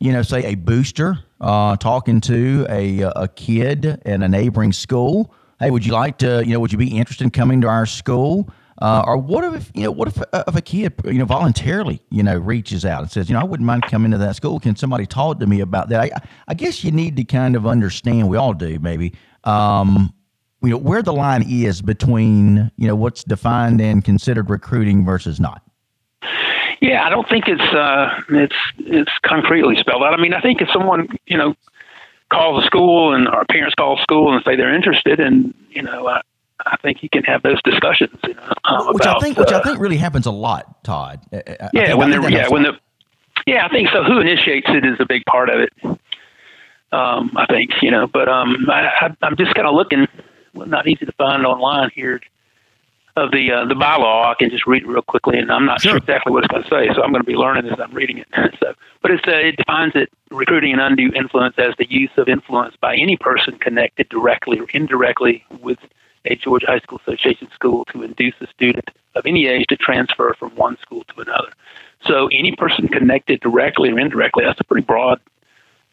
you 0.00 0.12
know, 0.12 0.22
say 0.22 0.44
a 0.44 0.54
booster 0.54 1.18
uh, 1.40 1.76
talking 1.76 2.20
to 2.22 2.66
a 2.68 3.00
a 3.00 3.28
kid 3.28 4.00
in 4.04 4.22
a 4.22 4.28
neighboring 4.28 4.72
school? 4.72 5.34
Hey, 5.60 5.70
would 5.70 5.84
you 5.84 5.92
like 5.92 6.18
to, 6.18 6.44
you 6.46 6.52
know, 6.52 6.60
would 6.60 6.70
you 6.70 6.78
be 6.78 6.96
interested 6.96 7.24
in 7.24 7.30
coming 7.30 7.60
to 7.62 7.68
our 7.68 7.84
school? 7.84 8.48
Uh, 8.80 9.02
or 9.06 9.16
what 9.16 9.42
if 9.54 9.72
you 9.74 9.82
know 9.82 9.90
what 9.90 10.06
if, 10.06 10.22
uh, 10.32 10.44
if 10.46 10.54
a 10.54 10.60
kid 10.60 10.94
you 11.04 11.14
know 11.14 11.24
voluntarily 11.24 12.00
you 12.10 12.22
know 12.22 12.38
reaches 12.38 12.84
out 12.84 13.02
and 13.02 13.10
says 13.10 13.28
you 13.28 13.34
know 13.34 13.40
I 13.40 13.44
wouldn't 13.44 13.66
mind 13.66 13.82
coming 13.82 14.12
to 14.12 14.18
that 14.18 14.36
school 14.36 14.60
can 14.60 14.76
somebody 14.76 15.04
talk 15.04 15.40
to 15.40 15.48
me 15.48 15.58
about 15.58 15.88
that 15.88 16.00
I, 16.00 16.10
I 16.46 16.54
guess 16.54 16.84
you 16.84 16.92
need 16.92 17.16
to 17.16 17.24
kind 17.24 17.56
of 17.56 17.66
understand 17.66 18.28
we 18.28 18.36
all 18.36 18.54
do 18.54 18.78
maybe 18.78 19.14
um, 19.42 20.14
you 20.62 20.70
know 20.70 20.76
where 20.76 21.02
the 21.02 21.12
line 21.12 21.44
is 21.48 21.82
between 21.82 22.70
you 22.76 22.86
know 22.86 22.94
what's 22.94 23.24
defined 23.24 23.80
and 23.80 24.04
considered 24.04 24.48
recruiting 24.48 25.04
versus 25.04 25.40
not. 25.40 25.60
Yeah, 26.80 27.04
I 27.04 27.10
don't 27.10 27.28
think 27.28 27.48
it's 27.48 27.74
uh, 27.74 28.20
it's 28.28 28.56
it's 28.78 29.10
concretely 29.24 29.76
spelled 29.76 30.02
out. 30.02 30.14
I 30.14 30.16
mean, 30.16 30.32
I 30.32 30.40
think 30.40 30.60
if 30.60 30.68
someone 30.72 31.08
you 31.26 31.36
know 31.36 31.54
calls 32.30 32.62
a 32.62 32.66
school 32.66 33.14
and 33.14 33.26
our 33.28 33.44
parents 33.46 33.74
call 33.74 33.98
a 33.98 34.02
school 34.02 34.32
and 34.32 34.44
say 34.44 34.54
they're 34.54 34.74
interested, 34.74 35.18
and 35.18 35.54
you 35.70 35.82
know, 35.82 36.06
I, 36.06 36.20
I 36.66 36.76
think 36.76 37.02
you 37.02 37.08
can 37.08 37.24
have 37.24 37.42
those 37.42 37.60
discussions. 37.62 38.16
You 38.22 38.34
know, 38.34 38.52
um, 38.64 38.94
which 38.94 39.04
about, 39.04 39.16
I 39.16 39.20
think, 39.20 39.38
which 39.38 39.52
I 39.52 39.56
uh, 39.56 39.64
think 39.64 39.80
really 39.80 39.96
happens 39.96 40.26
a 40.26 40.30
lot, 40.30 40.84
Todd. 40.84 41.20
I 41.32 41.70
yeah, 41.72 41.94
when 41.94 42.10
they're 42.10 42.30
yeah 42.30 42.48
when 42.48 42.62
the 42.62 42.78
yeah, 43.46 43.66
I 43.66 43.68
think 43.70 43.88
so. 43.92 44.04
Who 44.04 44.20
initiates 44.20 44.66
it 44.68 44.84
is 44.84 44.96
a 45.00 45.06
big 45.06 45.24
part 45.24 45.48
of 45.48 45.60
it. 45.60 45.72
Um, 46.92 47.32
I 47.36 47.46
think 47.46 47.70
you 47.82 47.90
know, 47.90 48.06
but 48.06 48.28
um, 48.28 48.66
I, 48.70 48.88
I, 49.00 49.16
I'm 49.22 49.36
just 49.36 49.54
kind 49.54 49.66
of 49.66 49.74
looking 49.74 50.06
not 50.54 50.86
easy 50.88 51.06
to 51.06 51.12
find 51.12 51.44
online 51.44 51.90
here 51.94 52.20
of 53.18 53.30
the 53.32 53.52
uh, 53.52 53.64
the 53.66 53.74
bylaw. 53.74 54.26
I 54.26 54.34
can 54.38 54.50
just 54.50 54.66
read 54.66 54.82
it 54.82 54.88
real 54.88 55.02
quickly, 55.02 55.38
and 55.38 55.50
I'm 55.50 55.66
not 55.66 55.80
sure, 55.80 55.90
sure 55.90 55.98
exactly 55.98 56.32
what 56.32 56.44
it's 56.44 56.52
going 56.52 56.62
to 56.62 56.68
say, 56.68 56.94
so 56.94 57.02
I'm 57.02 57.10
going 57.12 57.22
to 57.22 57.26
be 57.26 57.36
learning 57.36 57.70
as 57.70 57.78
I'm 57.78 57.92
reading 57.92 58.18
it. 58.18 58.28
so, 58.60 58.74
but 59.02 59.10
it's, 59.10 59.26
uh, 59.26 59.32
it 59.32 59.56
defines 59.56 59.92
it 59.94 60.10
recruiting 60.30 60.72
an 60.72 60.80
undue 60.80 61.10
influence 61.14 61.54
as 61.58 61.74
the 61.78 61.90
use 61.90 62.10
of 62.16 62.28
influence 62.28 62.76
by 62.80 62.96
any 62.96 63.16
person 63.16 63.58
connected 63.58 64.08
directly 64.08 64.58
or 64.58 64.66
indirectly 64.72 65.44
with 65.60 65.78
a 66.24 66.36
Georgia 66.36 66.66
High 66.66 66.80
School 66.80 67.00
Association 67.06 67.50
school 67.52 67.84
to 67.86 68.02
induce 68.02 68.34
a 68.40 68.46
student 68.48 68.90
of 69.14 69.26
any 69.26 69.46
age 69.46 69.66
to 69.68 69.76
transfer 69.76 70.34
from 70.38 70.50
one 70.56 70.76
school 70.78 71.04
to 71.04 71.20
another. 71.20 71.52
So, 72.06 72.28
any 72.28 72.54
person 72.56 72.88
connected 72.88 73.40
directly 73.40 73.90
or 73.90 73.98
indirectly, 73.98 74.44
that's 74.44 74.60
a 74.60 74.64
pretty 74.64 74.84
broad 74.84 75.20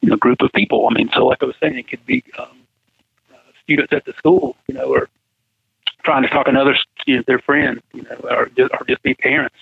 you 0.01 0.09
know, 0.09 0.17
group 0.17 0.41
of 0.41 0.51
people. 0.53 0.87
I 0.89 0.93
mean, 0.93 1.09
so 1.13 1.25
like 1.25 1.41
I 1.41 1.45
was 1.45 1.55
saying, 1.59 1.77
it 1.77 1.87
could 1.87 2.05
be 2.05 2.23
um, 2.37 2.59
students 3.63 3.91
at 3.91 4.05
the 4.05 4.13
school, 4.13 4.55
you 4.67 4.75
know, 4.75 4.85
or 4.85 5.09
trying 6.03 6.21
to 6.21 6.29
talk 6.29 6.47
another 6.47 6.75
student, 7.05 7.27
their 7.27 7.39
friend, 7.39 7.81
you 7.93 8.01
know, 8.03 8.15
or 8.29 8.47
just, 8.47 8.71
or 8.73 8.85
just 8.87 9.03
be 9.03 9.13
parents 9.13 9.55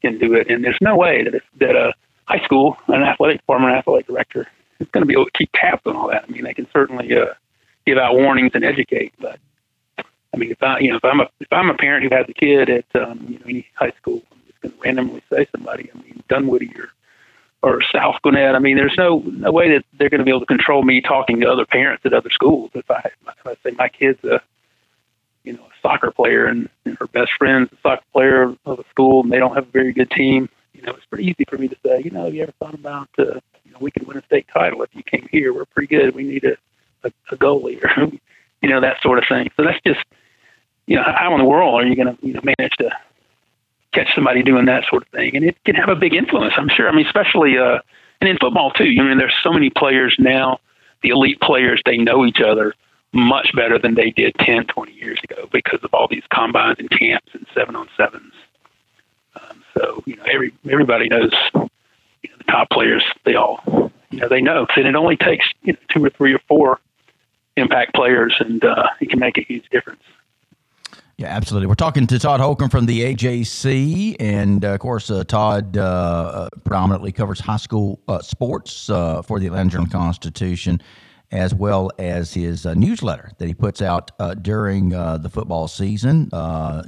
can 0.00 0.18
do 0.18 0.34
it. 0.34 0.48
And 0.48 0.64
there's 0.64 0.78
no 0.80 0.96
way 0.96 1.24
that 1.24 1.34
if, 1.34 1.42
that 1.58 1.76
a 1.76 1.92
high 2.24 2.42
school, 2.44 2.78
an 2.86 3.02
athletic 3.02 3.42
former 3.46 3.70
athletic 3.70 4.06
director, 4.06 4.46
is 4.78 4.88
going 4.92 5.02
to 5.02 5.06
be 5.06 5.12
able 5.14 5.26
to 5.26 5.32
keep 5.32 5.50
tabs 5.54 5.82
on 5.84 5.96
all 5.96 6.08
that. 6.08 6.24
I 6.26 6.30
mean, 6.30 6.44
they 6.44 6.54
can 6.54 6.68
certainly 6.72 7.14
uh, 7.14 7.34
give 7.84 7.98
out 7.98 8.14
warnings 8.14 8.52
and 8.54 8.64
educate, 8.64 9.12
but 9.18 9.38
I 10.32 10.36
mean, 10.36 10.52
if 10.52 10.62
I, 10.62 10.78
you 10.78 10.90
know, 10.90 10.96
if 10.96 11.04
I'm 11.04 11.20
a 11.20 11.28
if 11.40 11.52
I'm 11.52 11.70
a 11.70 11.74
parent 11.74 12.04
who 12.04 12.14
has 12.14 12.26
a 12.28 12.32
kid 12.32 12.70
at 12.70 12.84
um, 12.94 13.26
you 13.28 13.38
know 13.38 13.44
any 13.46 13.66
high 13.74 13.92
school, 14.00 14.22
I'm 14.30 14.38
just 14.46 14.60
going 14.60 14.72
to 14.72 14.80
randomly 14.80 15.22
say 15.28 15.46
somebody. 15.50 15.90
I 15.92 15.98
mean, 15.98 16.22
Dunwoody 16.28 16.72
or 16.78 16.90
or 17.62 17.82
South 17.92 18.16
Gwinnett. 18.22 18.54
I 18.54 18.58
mean, 18.58 18.76
there's 18.76 18.94
no 18.96 19.18
no 19.26 19.50
way 19.50 19.70
that 19.72 19.84
they're 19.98 20.08
going 20.08 20.20
to 20.20 20.24
be 20.24 20.30
able 20.30 20.40
to 20.40 20.46
control 20.46 20.82
me 20.82 21.00
talking 21.00 21.40
to 21.40 21.50
other 21.50 21.66
parents 21.66 22.06
at 22.06 22.12
other 22.12 22.30
schools. 22.30 22.70
If 22.74 22.90
I, 22.90 23.10
if 23.26 23.46
I 23.46 23.56
say 23.62 23.74
my 23.76 23.88
kid's 23.88 24.22
a 24.24 24.40
you 25.44 25.52
know 25.52 25.62
a 25.62 25.80
soccer 25.82 26.10
player 26.10 26.46
and, 26.46 26.68
and 26.84 26.96
her 26.98 27.06
best 27.06 27.30
friend's 27.38 27.70
a 27.72 27.76
soccer 27.82 28.04
player 28.12 28.54
of 28.66 28.78
a 28.78 28.84
school 28.90 29.22
and 29.22 29.32
they 29.32 29.38
don't 29.38 29.54
have 29.54 29.66
a 29.66 29.70
very 29.70 29.92
good 29.92 30.10
team, 30.10 30.48
you 30.74 30.82
know, 30.82 30.92
it's 30.92 31.04
pretty 31.06 31.24
easy 31.24 31.44
for 31.48 31.58
me 31.58 31.68
to 31.68 31.76
say, 31.84 32.02
you 32.04 32.10
know, 32.10 32.24
have 32.24 32.34
you 32.34 32.42
ever 32.42 32.52
thought 32.58 32.74
about 32.74 33.08
uh, 33.18 33.40
you 33.64 33.72
know 33.72 33.78
we 33.80 33.90
could 33.90 34.06
win 34.06 34.16
a 34.16 34.24
state 34.24 34.46
title 34.52 34.82
if 34.82 34.90
you 34.92 35.02
came 35.02 35.28
here. 35.30 35.52
We're 35.52 35.66
pretty 35.66 35.94
good. 35.94 36.14
We 36.14 36.24
need 36.24 36.44
a 36.44 36.56
a, 37.04 37.12
a 37.32 37.36
goalie 37.36 37.82
or 37.82 38.10
you 38.62 38.68
know 38.68 38.80
that 38.80 39.00
sort 39.02 39.18
of 39.18 39.24
thing. 39.28 39.50
So 39.56 39.64
that's 39.64 39.80
just 39.86 40.00
you 40.86 40.96
know 40.96 41.02
how 41.04 41.32
in 41.32 41.38
the 41.38 41.44
world 41.44 41.82
are 41.82 41.86
you 41.86 41.96
going 41.96 42.16
to 42.16 42.26
you 42.26 42.34
know 42.34 42.40
manage 42.58 42.76
to 42.78 42.90
catch 43.92 44.08
somebody 44.14 44.42
doing 44.42 44.66
that 44.66 44.84
sort 44.88 45.02
of 45.02 45.08
thing, 45.08 45.36
and 45.36 45.44
it 45.44 45.56
can 45.64 45.74
have 45.74 45.88
a 45.88 45.96
big 45.96 46.14
influence. 46.14 46.54
I'm 46.56 46.68
sure. 46.68 46.88
I 46.88 46.94
mean, 46.94 47.06
especially 47.06 47.58
uh, 47.58 47.78
and 48.20 48.30
in 48.30 48.38
football 48.38 48.70
too. 48.70 48.84
I 48.84 49.02
mean, 49.02 49.18
there's 49.18 49.36
so 49.42 49.52
many 49.52 49.70
players 49.70 50.14
now. 50.18 50.60
The 51.02 51.10
elite 51.10 51.40
players 51.40 51.80
they 51.86 51.96
know 51.96 52.26
each 52.26 52.40
other 52.40 52.74
much 53.12 53.50
better 53.54 53.78
than 53.78 53.94
they 53.94 54.10
did 54.10 54.34
10, 54.40 54.66
20 54.66 54.92
years 54.92 55.18
ago 55.24 55.48
because 55.52 55.80
of 55.82 55.92
all 55.92 56.06
these 56.08 56.22
combines 56.32 56.78
and 56.78 56.90
camps 56.90 57.28
and 57.32 57.46
seven 57.54 57.74
on 57.74 57.88
sevens. 57.96 58.32
Um, 59.36 59.64
so 59.76 60.02
you 60.06 60.16
know, 60.16 60.24
every 60.30 60.52
everybody 60.70 61.08
knows 61.08 61.32
you 61.54 62.30
know, 62.30 62.36
the 62.38 62.44
top 62.44 62.70
players. 62.70 63.04
They 63.24 63.34
all 63.34 63.92
you 64.10 64.20
know 64.20 64.28
they 64.28 64.40
know, 64.40 64.66
and 64.76 64.86
it 64.86 64.94
only 64.94 65.16
takes 65.16 65.46
you 65.62 65.72
know 65.72 65.78
two 65.88 66.04
or 66.04 66.10
three 66.10 66.34
or 66.34 66.40
four 66.48 66.80
impact 67.56 67.94
players, 67.94 68.36
and 68.40 68.64
uh, 68.64 68.88
it 69.00 69.10
can 69.10 69.18
make 69.18 69.38
a 69.38 69.42
huge 69.42 69.68
difference. 69.70 70.02
Yeah, 71.20 71.28
absolutely. 71.28 71.66
We're 71.66 71.74
talking 71.74 72.06
to 72.06 72.18
Todd 72.18 72.40
Holcomb 72.40 72.70
from 72.70 72.86
the 72.86 73.14
AJC, 73.14 74.16
and 74.18 74.64
uh, 74.64 74.68
of 74.68 74.80
course, 74.80 75.10
uh, 75.10 75.22
Todd 75.24 75.76
uh, 75.76 75.82
uh, 75.82 76.48
predominantly 76.64 77.12
covers 77.12 77.38
high 77.40 77.58
school 77.58 78.00
uh, 78.08 78.20
sports 78.20 78.86
for 78.86 79.38
the 79.38 79.46
Atlanta 79.46 79.68
Journal 79.68 79.88
Constitution, 79.88 80.80
as 81.32 81.54
well 81.54 81.90
as 81.98 82.34
his 82.34 82.66
uh, 82.66 82.74
newsletter 82.74 83.30
that 83.38 83.46
he 83.46 83.54
puts 83.54 83.80
out 83.80 84.10
uh, 84.18 84.34
during 84.34 84.94
uh, 84.94 85.18
the 85.18 85.28
football 85.28 85.68
season. 85.68 86.28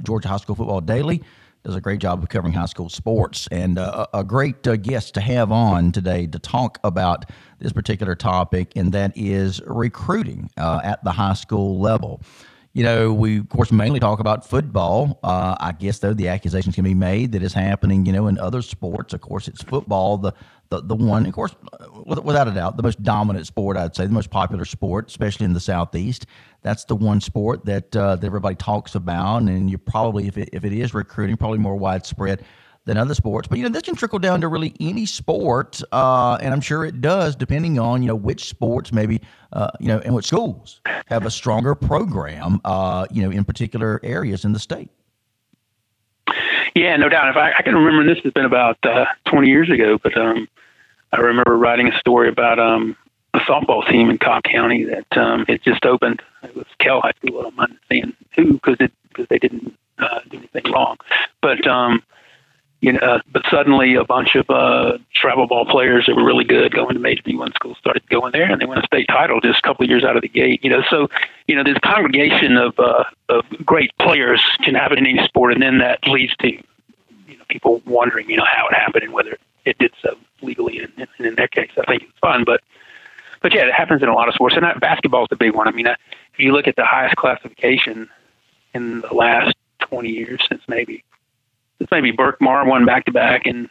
Georgia 0.03 0.27
High 0.27 0.37
School 0.37 0.55
Football 0.55 0.81
Daily 0.81 1.21
does 1.63 1.75
a 1.75 1.81
great 1.81 1.99
job 1.99 2.21
of 2.21 2.27
covering 2.27 2.53
high 2.53 2.65
school 2.65 2.89
sports, 2.89 3.47
and 3.49 3.77
a 3.77 4.23
great 4.27 4.61
guest 4.81 5.13
to 5.13 5.21
have 5.21 5.49
on 5.49 5.93
today 5.93 6.27
to 6.27 6.37
talk 6.37 6.77
about 6.83 7.29
this 7.59 7.71
particular 7.71 8.15
topic, 8.15 8.73
and 8.75 8.91
that 8.91 9.13
is 9.15 9.61
recruiting 9.65 10.49
at 10.57 11.01
the 11.05 11.11
high 11.11 11.33
school 11.33 11.79
level. 11.79 12.21
You 12.73 12.83
know, 12.83 13.13
we 13.13 13.37
of 13.37 13.49
course 13.49 13.71
mainly 13.71 13.99
talk 13.99 14.19
about 14.19 14.49
football. 14.49 15.19
Uh, 15.23 15.55
I 15.59 15.73
guess 15.73 15.99
though 15.99 16.15
the 16.15 16.27
accusations 16.27 16.73
can 16.73 16.83
be 16.83 16.95
made 16.95 17.31
that 17.33 17.43
is 17.43 17.53
happening, 17.53 18.05
you 18.05 18.11
know, 18.11 18.25
in 18.27 18.39
other 18.39 18.63
sports. 18.63 19.13
Of 19.13 19.21
course, 19.21 19.47
it's 19.47 19.61
football, 19.61 20.17
the 20.17 20.33
the, 20.69 20.81
the 20.81 20.95
one, 20.95 21.25
of 21.25 21.33
course, 21.33 21.55
without 22.05 22.47
a 22.47 22.51
doubt, 22.51 22.77
the 22.77 22.83
most 22.83 23.01
dominant 23.03 23.45
sport. 23.45 23.77
I'd 23.77 23.95
say 23.95 24.05
the 24.05 24.11
most 24.11 24.29
popular 24.29 24.65
sport, 24.65 25.09
especially 25.09 25.45
in 25.45 25.53
the 25.53 25.59
southeast. 25.59 26.25
That's 26.61 26.85
the 26.85 26.95
one 26.95 27.21
sport 27.21 27.65
that 27.65 27.95
uh, 27.95 28.15
that 28.15 28.25
everybody 28.25 28.55
talks 28.55 28.95
about, 28.95 29.43
and 29.43 29.69
you 29.69 29.77
probably, 29.77 30.27
if 30.27 30.37
it, 30.37 30.49
if 30.53 30.63
it 30.63 30.73
is 30.73 30.93
recruiting, 30.93 31.37
probably 31.37 31.59
more 31.59 31.75
widespread 31.75 32.43
than 32.85 32.97
other 32.97 33.13
sports. 33.13 33.47
But 33.47 33.57
you 33.57 33.63
know, 33.63 33.69
this 33.69 33.83
can 33.83 33.95
trickle 33.95 34.19
down 34.19 34.41
to 34.41 34.47
really 34.47 34.73
any 34.79 35.05
sport, 35.05 35.81
uh, 35.91 36.37
and 36.41 36.53
I'm 36.53 36.61
sure 36.61 36.85
it 36.85 37.01
does, 37.01 37.35
depending 37.35 37.79
on 37.79 38.01
you 38.01 38.07
know 38.07 38.15
which 38.15 38.45
sports 38.45 38.91
maybe 38.91 39.21
uh, 39.51 39.71
you 39.79 39.87
know 39.87 39.99
and 39.99 40.15
which 40.15 40.25
schools 40.25 40.81
have 41.07 41.25
a 41.25 41.31
stronger 41.31 41.75
program, 41.75 42.59
uh, 42.65 43.05
you 43.11 43.21
know, 43.21 43.29
in 43.29 43.43
particular 43.43 43.99
areas 44.03 44.45
in 44.45 44.53
the 44.53 44.59
state. 44.59 44.89
Yeah, 46.75 46.95
no 46.97 47.09
doubt. 47.09 47.29
If 47.29 47.37
I, 47.37 47.53
I 47.57 47.61
can 47.61 47.75
remember, 47.75 48.13
this 48.13 48.23
has 48.23 48.33
been 48.33 48.45
about 48.45 48.77
uh, 48.83 49.05
20 49.27 49.47
years 49.47 49.69
ago, 49.69 49.97
but 50.01 50.17
um, 50.17 50.47
I 51.11 51.17
remember 51.17 51.55
writing 51.57 51.87
a 51.87 51.99
story 51.99 52.29
about 52.29 52.59
um, 52.59 52.95
a 53.33 53.39
softball 53.39 53.87
team 53.87 54.09
in 54.09 54.17
Cobb 54.17 54.43
County 54.43 54.83
that 54.85 55.17
um, 55.17 55.45
had 55.45 55.61
just 55.63 55.85
opened. 55.85 56.21
It 56.43 56.55
was 56.55 56.65
Kell 56.79 57.01
High 57.01 57.13
School. 57.17 57.39
I 57.39 57.43
don't 57.43 57.55
mind 57.55 57.77
saying 57.89 58.13
because 58.35 58.77
it 58.79 58.91
because 59.09 59.27
they 59.29 59.37
didn't 59.37 59.77
uh, 59.99 60.19
do 60.29 60.37
anything 60.37 60.71
wrong. 60.71 60.97
But 61.41 61.67
um, 61.67 62.01
you 62.83 62.91
know, 62.91 62.99
uh, 62.99 63.19
but 63.31 63.43
suddenly 63.49 63.95
a 63.95 64.03
bunch 64.03 64.35
of 64.35 64.49
uh, 64.49 64.97
travel 65.15 65.47
ball 65.47 65.65
players 65.65 66.05
that 66.05 66.17
were 66.17 66.25
really 66.25 66.43
good 66.43 66.73
going 66.73 66.93
to 66.93 66.99
Major 66.99 67.21
League 67.25 67.39
One 67.39 67.53
schools 67.53 67.77
started 67.77 68.05
going 68.09 68.33
there, 68.33 68.51
and 68.51 68.59
they 68.59 68.65
won 68.65 68.77
a 68.77 68.85
state 68.85 69.07
title 69.07 69.39
just 69.39 69.59
a 69.59 69.61
couple 69.61 69.85
of 69.85 69.89
years 69.89 70.03
out 70.03 70.17
of 70.17 70.21
the 70.21 70.27
gate. 70.27 70.61
You 70.65 70.69
know, 70.69 70.83
so 70.89 71.07
you 71.47 71.55
know 71.55 71.63
this 71.63 71.77
congregation 71.81 72.57
of 72.57 72.77
uh, 72.77 73.05
of 73.29 73.45
great 73.65 73.91
players 73.99 74.43
can 74.65 74.75
happen 74.75 74.97
in 74.97 75.07
any 75.07 75.25
sport, 75.25 75.53
and 75.53 75.61
then 75.61 75.77
that 75.77 76.05
leads 76.05 76.35
to 76.41 76.51
you 76.51 77.37
know 77.37 77.45
people 77.47 77.81
wondering, 77.85 78.29
you 78.29 78.35
know, 78.35 78.45
how 78.45 78.67
it 78.67 78.73
happened 78.73 79.05
and 79.05 79.13
whether 79.13 79.37
it 79.63 79.77
did 79.77 79.93
so 80.01 80.17
legally. 80.41 80.79
And, 80.79 81.07
and 81.17 81.25
in 81.25 81.35
their 81.35 81.47
case, 81.47 81.71
I 81.77 81.85
think 81.85 82.03
it's 82.03 82.19
fun, 82.19 82.43
but 82.43 82.59
but 83.41 83.53
yeah, 83.53 83.65
it 83.65 83.73
happens 83.73 84.03
in 84.03 84.09
a 84.09 84.13
lot 84.13 84.27
of 84.27 84.33
sports, 84.33 84.57
and 84.57 84.65
basketball 84.81 85.23
is 85.23 85.29
the 85.29 85.37
big 85.37 85.55
one. 85.55 85.69
I 85.69 85.71
mean, 85.71 85.87
uh, 85.87 85.95
if 86.33 86.39
you 86.39 86.51
look 86.51 86.67
at 86.67 86.75
the 86.75 86.83
highest 86.83 87.15
classification 87.15 88.09
in 88.73 88.99
the 88.99 89.13
last 89.13 89.55
20 89.79 90.09
years 90.09 90.45
since 90.49 90.61
maybe 90.67 91.05
since 91.83 91.91
maybe 91.91 92.15
Berkmar 92.15 92.65
won 92.65 92.85
back 92.85 93.05
to 93.05 93.11
back 93.11 93.45
and 93.45 93.69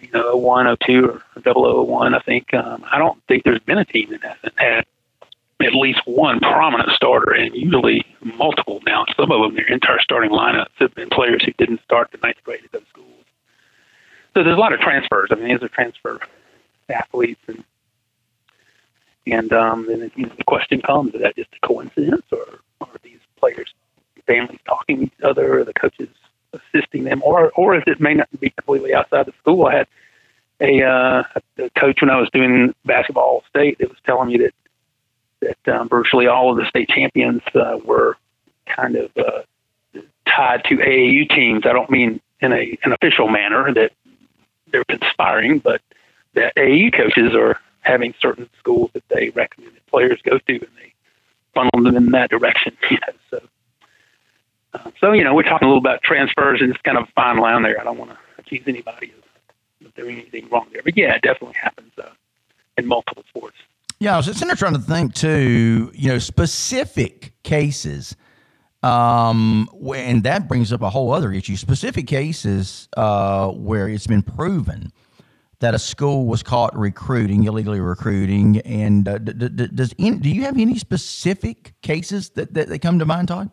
you 0.00 0.08
know 0.12 0.36
01, 0.36 0.76
02 0.86 1.20
or 1.36 1.42
0001. 1.42 2.14
I 2.14 2.18
think 2.20 2.54
um, 2.54 2.84
I 2.90 2.98
don't 2.98 3.22
think 3.28 3.44
there's 3.44 3.60
been 3.60 3.78
a 3.78 3.84
team 3.84 4.10
that 4.10 4.22
hasn't 4.22 4.58
had 4.58 4.86
at 5.60 5.74
least 5.74 6.00
one 6.06 6.40
prominent 6.40 6.90
starter, 6.92 7.32
and 7.32 7.54
usually 7.54 8.04
multiple. 8.22 8.80
Now, 8.86 9.04
some 9.16 9.30
of 9.30 9.42
them, 9.42 9.54
their 9.54 9.70
entire 9.70 10.00
starting 10.00 10.30
lineups 10.30 10.72
have 10.78 10.94
been 10.94 11.08
players 11.10 11.44
who 11.44 11.52
didn't 11.52 11.82
start 11.84 12.10
the 12.10 12.18
ninth 12.22 12.42
grade 12.44 12.64
at 12.64 12.72
those 12.72 12.88
schools. 12.88 13.08
So 14.34 14.42
there's 14.42 14.56
a 14.56 14.60
lot 14.60 14.72
of 14.72 14.80
transfers. 14.80 15.28
I 15.30 15.34
mean, 15.36 15.48
these 15.48 15.62
are 15.62 15.68
transfer 15.68 16.20
athletes, 16.88 17.42
and 17.46 17.62
and 19.26 19.52
um, 19.52 19.86
then 19.86 20.10
you 20.16 20.26
know, 20.26 20.32
the 20.36 20.44
question 20.44 20.80
comes: 20.80 21.14
Is 21.14 21.20
that 21.20 21.36
just 21.36 21.50
a 21.62 21.66
coincidence, 21.66 22.24
or 22.32 22.60
are 22.80 22.88
these 23.02 23.20
players' 23.36 23.74
families 24.26 24.60
talking 24.66 24.96
to 24.96 25.04
each 25.04 25.22
other, 25.22 25.60
or 25.60 25.64
the 25.64 25.74
coaches 25.74 26.08
assisting 26.52 27.04
them, 27.04 27.22
or 27.24 27.50
or 27.52 27.74
if 27.74 27.86
it 27.86 28.00
may 28.00 28.14
not 28.14 28.28
be 28.40 28.50
completely 28.50 28.94
outside 28.94 29.26
the 29.26 29.32
school. 29.40 29.66
I 29.66 29.76
had 29.76 29.86
a, 30.60 30.82
uh, 30.82 31.22
a 31.58 31.70
coach 31.78 32.00
when 32.00 32.10
I 32.10 32.20
was 32.20 32.28
doing 32.32 32.74
basketball 32.84 33.42
state 33.48 33.78
that 33.78 33.88
was 33.88 33.98
telling 34.04 34.28
me 34.28 34.38
that 34.38 34.54
that 35.40 35.74
um, 35.74 35.88
virtually 35.88 36.26
all 36.28 36.52
of 36.52 36.56
the 36.56 36.66
state 36.66 36.88
champions 36.88 37.42
uh, 37.54 37.78
were 37.84 38.16
kind 38.66 38.96
of 38.96 39.10
uh, 39.16 39.42
tied 40.26 40.64
to 40.64 40.76
AAU 40.76 41.28
teams. 41.28 41.66
I 41.66 41.72
don't 41.72 41.90
mean 41.90 42.20
in 42.40 42.52
a 42.52 42.78
an 42.84 42.92
official 42.92 43.28
manner 43.28 43.72
that 43.74 43.92
they're 44.70 44.84
conspiring, 44.84 45.58
but 45.58 45.80
that 46.34 46.54
AAU 46.56 46.96
coaches 46.96 47.34
are 47.34 47.58
having 47.80 48.14
certain 48.20 48.48
schools 48.58 48.90
that 48.94 49.02
they 49.08 49.30
recommend 49.30 49.74
that 49.74 49.86
players 49.86 50.20
go 50.22 50.38
to, 50.38 50.52
and 50.52 50.68
they 50.76 50.94
funnel 51.54 51.82
them 51.82 51.96
in 51.96 52.10
that 52.12 52.30
direction. 52.30 52.76
You 52.90 52.98
know, 52.98 53.14
so 53.30 53.48
so, 55.00 55.12
you 55.12 55.24
know, 55.24 55.34
we're 55.34 55.42
talking 55.42 55.66
a 55.66 55.70
little 55.70 55.78
about 55.78 56.02
transfers 56.02 56.60
and 56.60 56.70
it's 56.70 56.80
kind 56.82 56.98
of 56.98 57.04
a 57.04 57.12
fine 57.12 57.38
line 57.38 57.62
there. 57.62 57.80
I 57.80 57.84
don't 57.84 57.98
want 57.98 58.10
to 58.10 58.18
accuse 58.38 58.62
anybody 58.66 59.12
of, 59.16 59.94
doing 59.94 60.20
anything 60.20 60.48
wrong 60.48 60.66
there. 60.72 60.80
But 60.82 60.96
yeah, 60.96 61.14
it 61.14 61.22
definitely 61.22 61.56
happens 61.60 61.92
uh, 61.98 62.08
in 62.78 62.86
multiple 62.86 63.24
sports. 63.28 63.56
Yeah, 64.00 64.14
I 64.14 64.16
was 64.16 64.26
there 64.26 64.54
trying 64.54 64.72
to 64.72 64.80
think 64.80 65.14
too, 65.14 65.92
you 65.94 66.08
know, 66.08 66.18
specific 66.18 67.34
cases. 67.42 68.16
Um, 68.82 69.68
and 69.94 70.22
that 70.24 70.48
brings 70.48 70.72
up 70.72 70.82
a 70.82 70.90
whole 70.90 71.12
other 71.12 71.30
issue. 71.30 71.56
Specific 71.56 72.06
cases 72.06 72.88
uh, 72.96 73.48
where 73.48 73.88
it's 73.88 74.06
been 74.06 74.22
proven 74.22 74.92
that 75.60 75.74
a 75.74 75.78
school 75.78 76.26
was 76.26 76.42
caught 76.42 76.76
recruiting, 76.76 77.44
illegally 77.44 77.80
recruiting. 77.80 78.58
And 78.60 79.06
uh, 79.06 79.18
d- 79.18 79.48
d- 79.48 79.68
does 79.68 79.94
any, 79.98 80.18
do 80.18 80.28
you 80.30 80.42
have 80.42 80.58
any 80.58 80.78
specific 80.78 81.74
cases 81.82 82.30
that, 82.30 82.54
that, 82.54 82.68
that 82.68 82.78
come 82.80 82.98
to 82.98 83.04
mind, 83.04 83.28
Todd? 83.28 83.50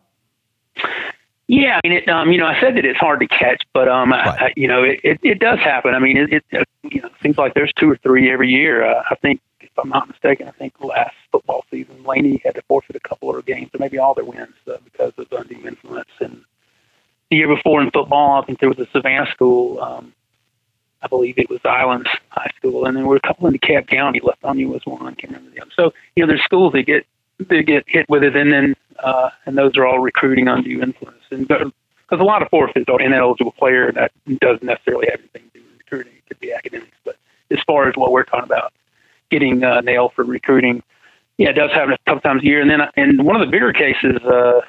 Yeah, 1.49 1.79
I 1.83 1.87
mean, 1.87 1.97
it, 1.97 2.07
um, 2.07 2.31
you 2.31 2.37
know, 2.37 2.45
I 2.45 2.61
said 2.61 2.75
that 2.75 2.85
it's 2.85 2.99
hard 2.99 3.21
to 3.21 3.27
catch, 3.27 3.63
but 3.73 3.87
um, 3.87 4.11
right. 4.11 4.39
I, 4.39 4.53
you 4.55 4.67
know, 4.67 4.83
it, 4.83 4.99
it, 5.03 5.19
it 5.23 5.39
does 5.39 5.57
happen. 5.57 5.95
I 5.95 5.99
mean, 5.99 6.15
it, 6.15 6.31
it 6.31 6.43
uh, 6.53 6.63
you 6.83 7.01
know 7.01 7.09
seems 7.23 7.39
like 7.39 7.55
there's 7.55 7.73
two 7.73 7.89
or 7.89 7.97
three 7.97 8.31
every 8.31 8.49
year. 8.49 8.85
Uh, 8.85 9.01
I 9.09 9.15
think, 9.15 9.41
if 9.59 9.71
I'm 9.75 9.89
not 9.89 10.07
mistaken, 10.07 10.47
I 10.47 10.51
think 10.51 10.75
last 10.79 11.15
football 11.31 11.65
season, 11.71 12.03
Laney 12.03 12.39
had 12.45 12.53
to 12.53 12.61
forfeit 12.67 12.95
a 12.95 12.99
couple 12.99 13.35
of 13.35 13.43
games, 13.47 13.71
or 13.73 13.79
maybe 13.79 13.97
all 13.97 14.13
their 14.13 14.25
wins 14.25 14.53
uh, 14.67 14.77
because 14.83 15.11
of 15.17 15.25
undue 15.31 15.67
influence. 15.67 16.11
And 16.19 16.43
the 17.31 17.37
year 17.37 17.47
before 17.47 17.81
in 17.81 17.89
football, 17.89 18.39
I 18.39 18.45
think 18.45 18.59
there 18.59 18.69
was 18.69 18.77
a 18.77 18.87
Savannah 18.91 19.31
school. 19.31 19.81
Um, 19.81 20.13
I 21.01 21.07
believe 21.07 21.39
it 21.39 21.49
was 21.49 21.61
Islands 21.65 22.09
High 22.29 22.51
School, 22.57 22.85
and 22.85 22.95
there 22.95 23.07
were 23.07 23.15
a 23.15 23.27
couple 23.27 23.47
in 23.47 23.55
DeKalb 23.55 23.87
County. 23.87 24.19
Lithonia 24.19 24.67
was 24.67 24.85
one. 24.85 25.01
I 25.01 25.15
can't 25.15 25.33
remember 25.33 25.49
the 25.49 25.63
other. 25.63 25.71
So 25.75 25.93
you 26.15 26.23
know, 26.23 26.27
there's 26.27 26.43
schools 26.43 26.73
that 26.73 26.83
get 26.83 27.07
they 27.39 27.63
get 27.63 27.85
hit 27.87 28.07
with 28.07 28.23
it, 28.23 28.35
and 28.35 28.53
then 28.53 28.75
uh, 28.99 29.31
and 29.47 29.57
those 29.57 29.77
are 29.77 29.87
all 29.87 29.97
recruiting 29.97 30.47
undue 30.47 30.83
influence. 30.83 31.18
And 31.31 31.47
because 31.47 31.71
a 32.11 32.23
lot 32.23 32.41
of 32.41 32.49
forfeits 32.49 32.89
are 32.89 33.01
ineligible 33.01 33.51
player 33.51 33.91
that 33.91 34.11
doesn't 34.39 34.63
necessarily 34.63 35.07
have 35.11 35.19
anything 35.19 35.49
to 35.53 35.59
do 35.59 35.65
with 35.65 35.77
recruiting. 35.79 36.13
It 36.13 36.25
could 36.27 36.39
be 36.39 36.53
academics, 36.53 36.97
but 37.03 37.17
as 37.51 37.59
far 37.65 37.87
as 37.87 37.95
what 37.95 38.11
we're 38.11 38.23
talking 38.23 38.45
about, 38.45 38.73
getting 39.29 39.63
uh, 39.63 39.81
nailed 39.81 40.13
for 40.13 40.23
recruiting, 40.23 40.83
yeah, 41.37 41.49
it 41.49 41.53
does 41.53 41.71
happen 41.71 41.93
a 41.93 41.97
couple 42.05 42.21
times 42.21 42.43
a 42.43 42.45
year. 42.45 42.61
And 42.61 42.69
then, 42.69 42.81
and 42.95 43.25
one 43.25 43.39
of 43.39 43.45
the 43.45 43.51
bigger 43.51 43.71
cases, 43.71 44.17
uh, 44.23 44.61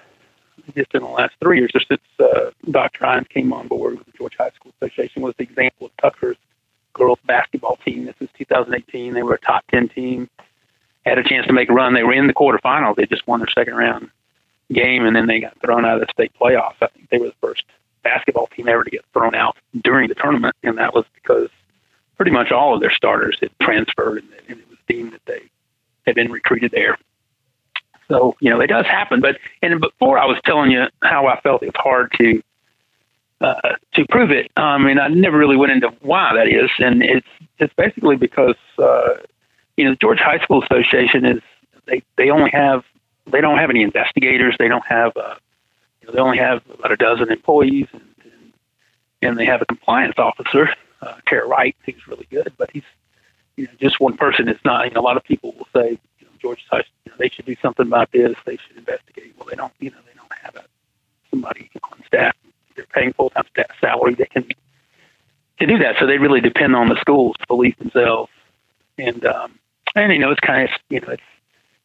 just 0.77 0.95
in 0.95 1.03
the 1.03 1.09
last 1.09 1.35
three 1.43 1.59
years, 1.59 1.71
just 1.73 1.89
since 1.89 2.01
uh, 2.21 2.51
Dr. 2.71 3.05
Hines 3.05 3.27
came 3.29 3.53
on 3.53 3.67
board 3.67 3.99
with 3.99 4.07
the 4.07 4.13
Georgia 4.13 4.37
High 4.39 4.51
School 4.51 4.73
Association, 4.81 5.23
was 5.23 5.35
the 5.37 5.45
example 5.45 5.87
of 5.87 5.97
Tucker's 5.97 6.37
girls 6.93 7.19
basketball 7.27 7.77
team. 7.85 8.05
This 8.05 8.15
is 8.21 8.29
2018. 8.39 9.15
They 9.15 9.23
were 9.23 9.35
a 9.35 9.41
top 9.41 9.65
10 9.69 9.89
team 9.89 10.29
had 11.07 11.19
a 11.19 11.25
chance 11.25 11.47
to 11.47 11.53
make 11.53 11.71
a 11.71 11.73
run. 11.73 11.95
They 11.95 12.03
were 12.03 12.13
in 12.13 12.27
the 12.27 12.35
quarterfinals. 12.35 12.97
They 12.97 13.07
just 13.07 13.27
won 13.27 13.41
their 13.41 13.49
second 13.49 13.75
round 13.75 14.11
game, 14.73 15.05
and 15.05 15.15
then 15.15 15.27
they 15.27 15.41
got 15.41 15.59
thrown 15.61 15.85
out 15.85 16.01
of 16.01 16.07
the 16.07 16.13
state 16.13 16.33
playoffs. 16.41 16.77
I 16.81 16.87
think 16.89 17.09
they 17.11 17.19
were 17.19 17.27
the 17.27 17.35
first 17.41 17.65
basketball 18.03 18.47
team 18.49 18.69
ever 18.69 18.85
to 18.85 18.91
get 18.91 19.05
thrown 19.13 19.35
out 19.35 19.57
during 19.83 20.09
the 20.09 20.15
tournament, 20.15 20.55
and 20.63 20.79
that 20.79 20.95
was 20.95 21.05
because 21.15 21.49
pretty 22.17 22.31
much 22.31 22.53
all 22.53 22.75
of 22.75 22.81
their 22.81 22.93
starters 22.93 23.39
had 23.41 23.51
transferred, 23.61 24.23
and 24.49 24.59
it 24.59 24.69
was 24.69 24.79
deemed 24.89 25.13
that 25.13 25.25
they 25.27 25.43
had 26.07 26.15
been 26.15 26.31
recruited 26.31 26.71
there. 26.71 26.99
So 28.09 28.37
you 28.41 28.51
know 28.51 28.61
it 28.61 28.67
does 28.67 28.87
happen, 28.87 29.21
but 29.21 29.39
and 29.63 29.81
before 29.81 30.19
I 30.19 30.27
was 30.27 30.39
telling 30.45 30.71
you 30.71 30.87
how 31.03 31.27
I 31.27 31.41
felt 31.41 31.63
it's 31.63 31.77
hard 31.77 32.13
to 32.19 32.43
uh, 33.41 33.77
to 33.95 34.05
prove 34.09 34.31
it. 34.31 34.51
Um, 34.57 34.87
and 34.87 35.01
I 35.01 35.09
never 35.09 35.39
really 35.39 35.57
went 35.57 35.73
into 35.73 35.89
why 36.01 36.35
that 36.35 36.49
is, 36.49 36.71
and 36.79 37.03
it's 37.03 37.27
it's 37.59 37.73
basically 37.75 38.17
because 38.17 38.57
uh, 38.79 39.15
you 39.77 39.85
know 39.85 39.93
the 39.93 39.97
Georgia 39.97 40.25
High 40.25 40.41
School 40.41 40.63
Association 40.63 41.25
is 41.25 41.41
they 41.87 42.03
they 42.17 42.31
only 42.31 42.51
have 42.51 42.85
they 43.31 43.41
don't 43.41 43.59
have 43.59 43.71
any 43.71 43.83
investigators. 43.83 44.57
They 44.59 44.69
don't 44.69 44.87
have, 44.87 45.17
uh, 45.17 45.35
you 46.01 46.09
know, 46.09 46.15
they 46.15 46.21
only 46.21 46.39
have 46.39 46.63
about 46.73 46.93
a 46.93 46.97
dozen 46.97 47.31
employees, 47.31 47.87
and, 47.93 48.03
and, 49.23 49.39
they 49.39 49.45
have 49.45 49.63
a 49.63 49.67
compliance 49.67 50.15
officer, 50.19 50.71
uh, 51.03 51.15
Tara 51.27 51.47
Wright, 51.47 51.77
who's 51.85 52.07
really 52.07 52.27
good, 52.31 52.53
but 52.57 52.71
he's, 52.71 52.83
you 53.57 53.67
know, 53.67 53.73
just 53.81 54.01
one 54.01 54.17
person. 54.17 54.49
It's 54.49 54.65
not. 54.65 54.87
You 54.87 54.93
know, 54.93 55.01
a 55.01 55.03
lot 55.03 55.17
of 55.17 55.25
people 55.25 55.53
will 55.53 55.69
say, 55.75 55.99
you 56.19 56.27
know, 56.27 56.33
Georgia 56.41 56.63
High, 56.71 56.85
you 57.05 57.13
know, 57.13 57.17
they 57.19 57.29
should 57.29 57.47
do 57.47 57.57
something 57.61 57.87
about 57.87 58.13
this. 58.13 58.35
They 58.47 58.57
should 58.57 58.77
investigate. 58.77 59.35
Well, 59.39 59.47
they 59.49 59.57
don't. 59.57 59.73
You 59.81 59.91
know, 59.91 59.99
they 60.07 60.17
don't 60.17 60.33
have 60.43 60.57
a, 60.57 60.65
somebody 61.31 61.71
on 61.85 62.03
staff. 62.07 62.35
They're 62.77 62.87
paying 62.87 63.13
full 63.13 63.31
time 63.31 63.45
staff 63.51 63.71
salary. 63.81 64.15
They 64.15 64.27
can 64.27 64.49
to 65.61 65.67
do 65.67 65.79
that. 65.79 65.97
So 65.99 66.07
they 66.07 66.19
really 66.19 66.41
depend 66.41 66.75
on 66.75 66.89
the 66.89 66.99
schools 67.01 67.37
to 67.41 67.47
police 67.47 67.77
themselves. 67.79 68.31
And 68.99 69.25
um, 69.25 69.59
and 69.95 70.13
you 70.13 70.19
know, 70.19 70.31
it's 70.31 70.41
kind 70.41 70.69
of 70.69 70.71
you 70.89 71.01
know, 71.01 71.09
it's 71.11 71.23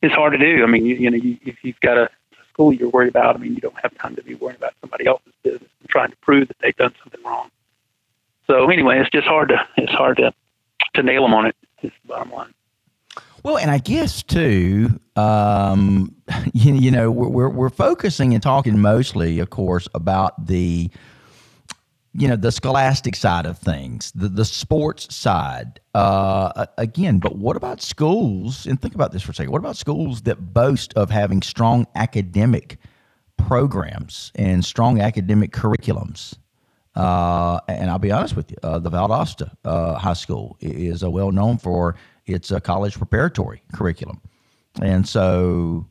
it's 0.05 0.15
hard 0.15 0.33
to 0.33 0.39
do. 0.39 0.63
I 0.63 0.67
mean, 0.67 0.85
you, 0.85 0.95
you 0.95 1.09
know, 1.09 1.17
you, 1.17 1.38
if 1.43 1.63
you've 1.63 1.79
got 1.79 1.97
a 1.97 2.09
school 2.55 2.71
you're 2.71 2.89
worried 2.89 3.09
about, 3.09 3.35
I 3.35 3.39
mean, 3.39 3.53
you 3.53 3.59
don't 3.59 3.77
have 3.81 3.95
time 3.97 4.15
to 4.15 4.24
be 4.24 4.35
worrying 4.35 4.55
about 4.55 4.74
somebody 4.79 5.05
else's 5.05 5.33
business 5.43 5.69
and 5.81 5.89
trying 5.89 6.12
to 6.12 6.17
prove 6.17 6.47
that 6.47 6.57
they've 6.62 6.75
done 6.75 6.93
something 7.03 7.21
wrong. 7.24 7.51
So 8.47 8.69
anyway, 8.69 9.00
it's 9.00 9.09
just 9.09 9.27
hard 9.27 9.50
to 9.50 9.67
it's 9.77 9.91
hard 9.91 10.17
to 10.17 10.33
to 10.93 11.03
nail 11.03 11.24
them 11.24 11.33
on 11.33 11.47
it. 11.47 11.55
Is 11.81 11.91
the 12.03 12.07
bottom 12.07 12.31
line. 12.31 12.53
Well, 13.43 13.57
and 13.57 13.69
I 13.69 13.77
guess 13.77 14.24
too, 14.24 15.00
um, 15.15 16.15
you, 16.53 16.74
you 16.75 16.91
know, 16.91 17.12
we're 17.12 17.50
we're 17.50 17.69
focusing 17.69 18.33
and 18.33 18.41
talking 18.41 18.79
mostly, 18.79 19.39
of 19.39 19.50
course, 19.50 19.88
about 19.93 20.47
the 20.47 20.89
you 22.17 22.27
know 22.27 22.36
the 22.36 22.51
scholastic 22.51 23.15
side 23.15 23.45
of 23.45 23.57
things 23.57 24.12
the, 24.13 24.29
the 24.29 24.45
sports 24.45 25.13
side 25.13 25.79
uh, 25.93 26.65
again 26.77 27.19
but 27.19 27.38
what 27.38 27.57
about 27.57 27.81
schools 27.81 28.65
and 28.65 28.81
think 28.81 28.95
about 28.95 29.12
this 29.12 29.22
for 29.22 29.31
a 29.31 29.36
second 29.36 29.51
what 29.51 29.60
about 29.60 29.75
schools 29.75 30.22
that 30.22 30.53
boast 30.53 30.93
of 30.93 31.10
having 31.10 31.41
strong 31.41 31.86
academic 31.95 32.77
programs 33.38 34.31
and 34.36 34.63
strong 34.63 35.01
academic 35.01 35.51
curriculums? 35.51 36.38
Uh, 36.95 37.60
and 37.67 37.89
i'll 37.89 38.00
be 38.00 38.12
honest 38.12 38.36
with 38.36 38.50
you 38.50 38.57
uh, 38.63 38.79
the 38.79 38.89
valdosta 38.89 39.51
uh, 39.65 39.95
high 39.95 40.13
school 40.13 40.55
is 40.62 41.03
well 41.03 41.31
known 41.31 41.57
for 41.57 41.95
its 42.25 42.51
uh, 42.51 42.60
college 42.60 42.98
preparatory 42.98 43.62
curriculum. 43.74 44.19
And 44.81 45.07
so 45.07 45.86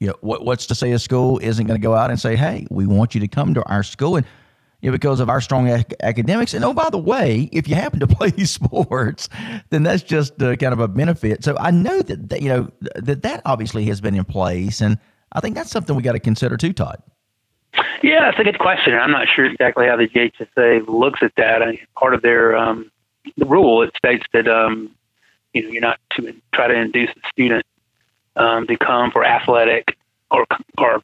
you 0.00 0.08
know 0.08 0.16
what, 0.20 0.44
what's 0.44 0.66
to 0.66 0.74
say 0.74 0.92
a 0.92 0.98
school 0.98 1.38
isn't 1.42 1.66
going 1.66 1.80
to 1.80 1.82
go 1.82 1.94
out 1.94 2.10
and 2.10 2.18
say 2.18 2.36
hey 2.36 2.66
we 2.70 2.86
want 2.86 3.14
you 3.14 3.20
to 3.20 3.28
come 3.28 3.52
to 3.54 3.62
our 3.64 3.82
school 3.82 4.16
and 4.16 4.26
know, 4.86 4.92
because 4.92 5.20
of 5.20 5.28
our 5.28 5.40
strong 5.40 5.68
ac- 5.68 5.84
academics. 6.02 6.54
And 6.54 6.64
oh, 6.64 6.72
by 6.72 6.90
the 6.90 6.98
way, 6.98 7.48
if 7.52 7.68
you 7.68 7.74
happen 7.74 8.00
to 8.00 8.06
play 8.06 8.32
sports, 8.44 9.28
then 9.70 9.82
that's 9.82 10.02
just 10.02 10.40
uh, 10.42 10.56
kind 10.56 10.72
of 10.72 10.80
a 10.80 10.88
benefit. 10.88 11.44
So 11.44 11.56
I 11.58 11.70
know 11.70 12.02
that, 12.02 12.28
that 12.30 12.42
you 12.42 12.48
know 12.48 12.70
that 12.96 13.22
that 13.22 13.42
obviously 13.44 13.84
has 13.86 14.00
been 14.00 14.14
in 14.14 14.24
place, 14.24 14.80
and 14.80 14.98
I 15.32 15.40
think 15.40 15.54
that's 15.54 15.70
something 15.70 15.94
we 15.96 16.02
got 16.02 16.12
to 16.12 16.20
consider 16.20 16.56
too, 16.56 16.72
Todd. 16.72 17.02
Yeah, 18.02 18.20
that's 18.24 18.38
a 18.38 18.44
good 18.44 18.58
question. 18.58 18.94
I'm 18.94 19.10
not 19.10 19.26
sure 19.28 19.44
exactly 19.44 19.86
how 19.86 19.96
the 19.96 20.08
GHSA 20.08 20.88
looks 20.88 21.20
at 21.22 21.32
that. 21.36 21.62
I 21.62 21.78
part 21.98 22.14
of 22.14 22.22
their 22.22 22.56
um, 22.56 22.90
the 23.36 23.46
rule 23.46 23.82
it 23.82 23.94
states 23.96 24.24
that 24.32 24.48
um, 24.48 24.90
you 25.52 25.62
know 25.62 25.68
you're 25.68 25.82
not 25.82 25.98
to 26.16 26.34
try 26.54 26.68
to 26.68 26.74
induce 26.74 27.10
the 27.14 27.20
student 27.30 27.64
um, 28.36 28.66
to 28.66 28.76
come 28.76 29.10
for 29.10 29.24
athletic 29.24 29.96
or 30.30 30.46
or 30.78 31.02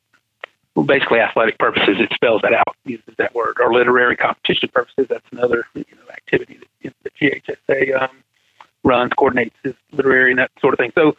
basically 0.86 1.20
athletic 1.20 1.58
purposes. 1.58 1.96
It 1.98 2.10
spells 2.14 2.42
that 2.42 2.54
out, 2.54 2.76
uses 2.84 3.14
that 3.18 3.34
word, 3.34 3.58
or 3.60 3.72
literary 3.72 4.16
competition 4.16 4.70
purposes. 4.72 5.06
That's 5.08 5.26
another 5.32 5.66
you 5.74 5.84
know, 5.94 6.10
activity 6.12 6.58
that 6.82 6.94
the 7.02 7.10
GHSA 7.10 8.02
um, 8.02 8.10
runs, 8.84 9.12
coordinates 9.12 9.56
is 9.64 9.74
literary 9.92 10.30
and 10.30 10.38
that 10.38 10.50
sort 10.60 10.74
of 10.74 10.78
thing. 10.78 10.92
So, 10.94 11.16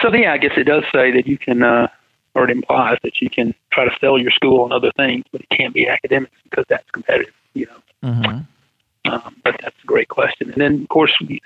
so 0.00 0.12
yeah, 0.14 0.32
I 0.32 0.38
guess 0.38 0.52
it 0.56 0.64
does 0.64 0.84
say 0.92 1.10
that 1.12 1.26
you 1.26 1.38
can, 1.38 1.62
uh, 1.62 1.88
or 2.34 2.44
it 2.44 2.50
implies 2.50 2.98
that 3.02 3.20
you 3.20 3.30
can 3.30 3.54
try 3.72 3.84
to 3.84 3.96
sell 4.00 4.18
your 4.18 4.30
school 4.30 4.64
and 4.64 4.72
other 4.72 4.90
things, 4.96 5.24
but 5.32 5.40
it 5.40 5.48
can't 5.50 5.74
be 5.74 5.88
academics 5.88 6.36
because 6.44 6.64
that's 6.68 6.90
competitive, 6.90 7.34
you 7.54 7.66
know. 7.66 8.08
Mm-hmm. 8.08 9.12
Um, 9.12 9.36
but 9.42 9.56
that's 9.60 9.76
a 9.82 9.86
great 9.86 10.08
question. 10.08 10.50
And 10.50 10.60
then, 10.60 10.82
of 10.82 10.88
course, 10.88 11.12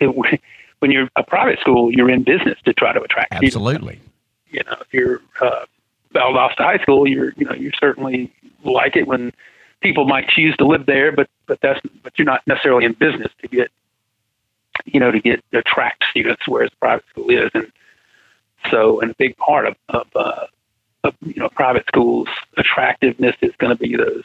when 0.78 0.90
you're 0.90 1.08
a 1.16 1.22
private 1.22 1.60
school, 1.60 1.92
you're 1.92 2.10
in 2.10 2.22
business 2.22 2.58
to 2.64 2.72
try 2.72 2.92
to 2.92 3.00
attract 3.00 3.32
absolutely. 3.32 4.00
You 4.50 4.62
know, 4.64 4.76
if 4.80 4.92
you're 4.92 5.20
uh, 5.40 5.64
Valdosta 6.14 6.59
High 6.59 6.78
School, 6.78 7.06
you're 7.06 7.33
you 7.37 7.44
know 7.44 7.54
you 7.54 7.71
certainly 7.78 8.33
like 8.64 8.97
it 8.97 9.06
when 9.06 9.33
people 9.80 10.06
might 10.06 10.28
choose 10.28 10.56
to 10.56 10.66
live 10.66 10.87
there, 10.87 11.12
but 11.12 11.28
but 11.47 11.61
that's 11.61 11.80
but 12.02 12.18
you're 12.18 12.26
not 12.26 12.47
necessarily 12.47 12.85
in 12.85 12.92
business 12.92 13.33
to 13.42 13.49
get 13.49 13.71
you 14.85 15.00
know 15.00 15.11
to 15.11 15.21
get 15.21 15.44
attract 15.52 16.04
students, 16.11 16.42
whereas 16.47 16.71
private 16.80 17.04
school 17.11 17.30
is, 17.30 17.50
and 17.54 17.71
so 18.71 19.00
and 19.00 19.11
a 19.11 19.14
big 19.14 19.37
part 19.37 19.66
of 19.66 19.76
of, 19.90 20.06
uh, 20.14 20.47
of 21.04 21.14
you 21.25 21.40
know 21.40 21.49
private 21.50 21.87
schools 21.87 22.28
attractiveness 22.56 23.37
is 23.42 23.52
going 23.59 23.76
to 23.76 23.83
be 23.83 23.97
those 23.97 24.23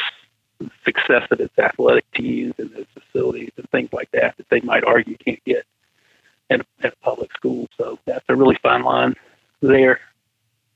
success 0.83 1.25
of 1.31 1.39
its 1.39 1.57
athletic 1.57 2.05
teams 2.13 2.53
and 2.57 2.69
those 2.71 2.85
facilities 2.93 3.51
and 3.57 3.69
things 3.69 3.89
like 3.93 4.11
that 4.11 4.35
that 4.37 4.49
they 4.49 4.59
might 4.61 4.83
argue 4.83 5.17
can't 5.17 5.43
get 5.45 5.65
in, 6.49 6.61
in 6.83 6.89
a 6.89 6.95
public 7.03 7.31
school. 7.33 7.67
So 7.77 7.97
that's 8.05 8.25
a 8.27 8.35
really 8.35 8.57
fine 8.61 8.83
line 8.83 9.15
there 9.61 9.99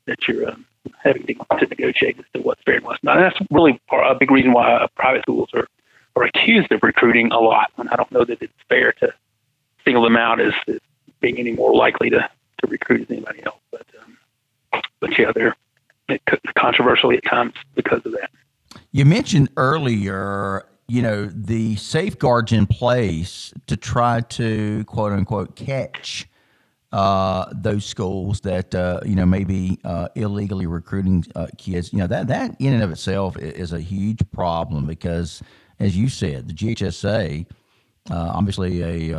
that 0.05 0.27
you're 0.27 0.49
um, 0.49 0.65
having 1.03 1.25
to, 1.25 1.35
negotiate 1.69 2.17
as 2.19 2.25
to 2.33 2.41
what's 2.41 2.61
fair 2.63 2.75
and 2.75 2.85
what's 2.85 3.03
not. 3.03 3.17
And 3.17 3.25
that's 3.25 3.37
really 3.51 3.79
a 3.91 4.15
big 4.15 4.31
reason 4.31 4.53
why 4.53 4.73
uh, 4.73 4.87
private 4.95 5.21
schools 5.23 5.49
are, 5.53 5.67
are 6.15 6.23
accused 6.23 6.71
of 6.71 6.81
recruiting 6.83 7.31
a 7.31 7.39
lot. 7.39 7.71
And 7.77 7.89
I 7.89 7.95
don't 7.95 8.11
know 8.11 8.25
that 8.25 8.41
it's 8.41 8.53
fair 8.69 8.93
to 8.93 9.13
single 9.83 10.03
them 10.03 10.17
out 10.17 10.39
as, 10.39 10.53
as 10.67 10.79
being 11.19 11.37
any 11.39 11.51
more 11.51 11.75
likely 11.75 12.09
to, 12.09 12.29
to 12.61 12.67
recruit 12.67 13.01
as 13.01 13.11
anybody 13.11 13.43
else. 13.45 13.59
But 13.71 13.85
um, 14.01 14.81
but 14.99 15.17
yeah, 15.17 15.31
they're 15.33 15.55
controversially 16.57 17.17
at 17.17 17.25
times 17.25 17.53
because 17.75 18.01
of 18.05 18.13
that. 18.13 18.29
You 18.91 19.05
mentioned 19.05 19.49
earlier, 19.57 20.65
you 20.87 21.01
know, 21.01 21.25
the 21.25 21.75
safeguards 21.75 22.51
in 22.51 22.65
place 22.65 23.53
to 23.67 23.77
try 23.77 24.21
to 24.21 24.83
quote 24.85 25.11
unquote 25.11 25.55
catch 25.55 26.27
uh, 26.93 27.49
those 27.51 27.83
schools 27.85 28.41
that 28.41 28.73
uh, 28.75 28.99
you 29.03 29.15
know 29.15 29.25
maybe 29.25 29.79
uh, 29.83 30.07
illegally 30.13 30.67
recruiting 30.67 31.25
uh, 31.35 31.47
kids. 31.57 31.91
You 31.91 31.99
know 31.99 32.07
that 32.07 32.27
that 32.27 32.55
in 32.59 32.71
and 32.71 32.83
of 32.83 32.91
itself 32.91 33.35
is 33.37 33.73
a 33.73 33.79
huge 33.79 34.19
problem 34.31 34.85
because, 34.85 35.41
as 35.79 35.97
you 35.97 36.07
said, 36.07 36.47
the 36.47 36.53
GHSA, 36.53 37.47
uh, 38.11 38.15
obviously 38.15 38.81
a, 38.81 39.17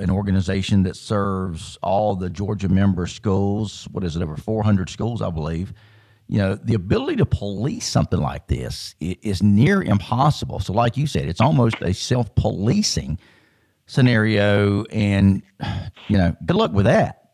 an 0.00 0.10
organization 0.10 0.82
that 0.82 0.96
serves 0.96 1.78
all 1.84 2.16
the 2.16 2.28
Georgia 2.28 2.68
member 2.68 3.06
schools. 3.06 3.86
What 3.92 4.02
is 4.02 4.16
it? 4.16 4.22
Over 4.22 4.36
400 4.36 4.90
schools, 4.90 5.22
I 5.22 5.30
believe. 5.30 5.72
You 6.26 6.38
know, 6.38 6.56
the 6.56 6.74
ability 6.74 7.16
to 7.18 7.26
police 7.26 7.86
something 7.86 8.20
like 8.20 8.48
this 8.48 8.96
is 9.00 9.40
near 9.40 9.82
impossible. 9.82 10.58
So, 10.58 10.72
like 10.72 10.96
you 10.96 11.06
said, 11.06 11.28
it's 11.28 11.40
almost 11.40 11.76
a 11.80 11.94
self-policing 11.94 13.20
scenario, 13.88 14.84
and 14.84 15.42
you 16.08 16.16
know, 16.16 16.36
good 16.46 16.56
luck 16.56 16.72
with 16.72 16.86
that. 16.86 17.32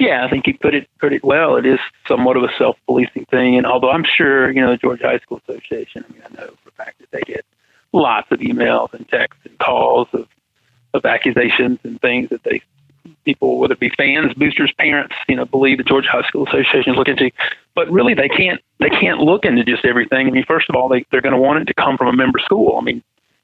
Yeah, 0.00 0.24
I 0.24 0.30
think 0.30 0.46
you 0.46 0.56
put 0.58 0.74
it 0.74 0.88
put 0.98 1.12
it 1.12 1.22
well. 1.22 1.56
It 1.56 1.66
is 1.66 1.78
somewhat 2.08 2.36
of 2.36 2.42
a 2.42 2.48
self 2.58 2.76
policing 2.86 3.26
thing, 3.26 3.56
and 3.56 3.66
although 3.66 3.90
I'm 3.90 4.04
sure 4.04 4.50
you 4.50 4.60
know 4.60 4.70
the 4.70 4.78
Georgia 4.78 5.06
High 5.06 5.18
School 5.18 5.40
Association, 5.46 6.04
I 6.08 6.12
mean, 6.12 6.22
I 6.24 6.40
know 6.40 6.50
for 6.62 6.70
a 6.70 6.72
fact 6.72 6.98
that 7.00 7.10
they 7.10 7.20
get 7.22 7.44
lots 7.92 8.30
of 8.30 8.40
emails 8.40 8.94
and 8.94 9.08
texts 9.08 9.42
and 9.44 9.58
calls 9.58 10.08
of 10.12 10.26
of 10.94 11.04
accusations 11.04 11.78
and 11.84 12.00
things 12.00 12.30
that 12.30 12.42
they 12.44 12.62
people, 13.24 13.58
whether 13.58 13.74
it 13.74 13.80
be 13.80 13.90
fans, 13.90 14.32
boosters, 14.34 14.72
parents, 14.78 15.14
you 15.28 15.36
know, 15.36 15.44
believe 15.44 15.78
the 15.78 15.84
Georgia 15.84 16.08
High 16.10 16.26
School 16.26 16.46
Association 16.46 16.92
is 16.92 16.96
looking 16.96 17.16
into. 17.16 17.30
But 17.74 17.90
really, 17.90 18.14
they 18.14 18.28
can't 18.28 18.60
they 18.78 18.90
can't 18.90 19.20
look 19.20 19.44
into 19.44 19.64
just 19.64 19.84
everything. 19.84 20.26
I 20.26 20.30
mean, 20.30 20.44
first 20.44 20.68
of 20.68 20.76
all, 20.76 20.88
they 20.88 21.04
they're 21.10 21.20
going 21.20 21.34
to 21.34 21.40
want 21.40 21.62
it 21.62 21.64
to 21.66 21.74
come 21.74 21.96
from 21.96 22.08
a 22.08 22.12
member 22.12 22.38
school. 22.38 22.78
I 22.78 22.82
mean, 22.82 23.02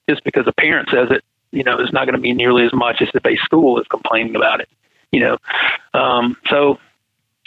just 0.08 0.24
because 0.24 0.46
a 0.46 0.52
parent 0.52 0.88
says 0.90 1.08
it 1.10 1.24
you 1.52 1.62
know, 1.64 1.76
there's 1.76 1.92
not 1.92 2.06
going 2.06 2.16
to 2.16 2.20
be 2.20 2.32
nearly 2.32 2.64
as 2.64 2.72
much 2.72 3.00
as 3.00 3.08
the 3.12 3.20
base 3.20 3.40
school 3.42 3.80
is 3.80 3.86
complaining 3.88 4.36
about 4.36 4.60
it, 4.60 4.68
you 5.12 5.20
know. 5.20 5.38
Um, 5.94 6.36
so, 6.48 6.78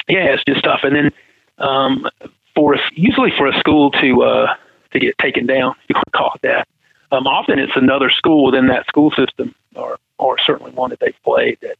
yeah, 0.07 0.33
it's 0.33 0.43
just 0.45 0.63
tough. 0.63 0.81
And 0.83 0.95
then 0.95 1.11
um, 1.59 2.07
for 2.55 2.77
usually 2.93 3.31
for 3.37 3.47
a 3.47 3.59
school 3.59 3.91
to 3.91 4.23
uh, 4.23 4.55
to 4.91 4.99
get 4.99 5.17
taken 5.17 5.45
down, 5.45 5.75
you 5.87 5.95
call 6.13 6.33
it 6.35 6.41
that. 6.41 6.67
Um, 7.11 7.25
often 7.25 7.57
it's 7.59 7.75
another 7.75 8.09
school 8.09 8.45
within 8.45 8.67
that 8.67 8.85
school 8.87 9.11
system, 9.11 9.53
or 9.75 9.97
or 10.17 10.37
certainly 10.39 10.71
one 10.71 10.89
that 10.89 10.99
they've 10.99 11.23
played 11.23 11.57
that 11.61 11.77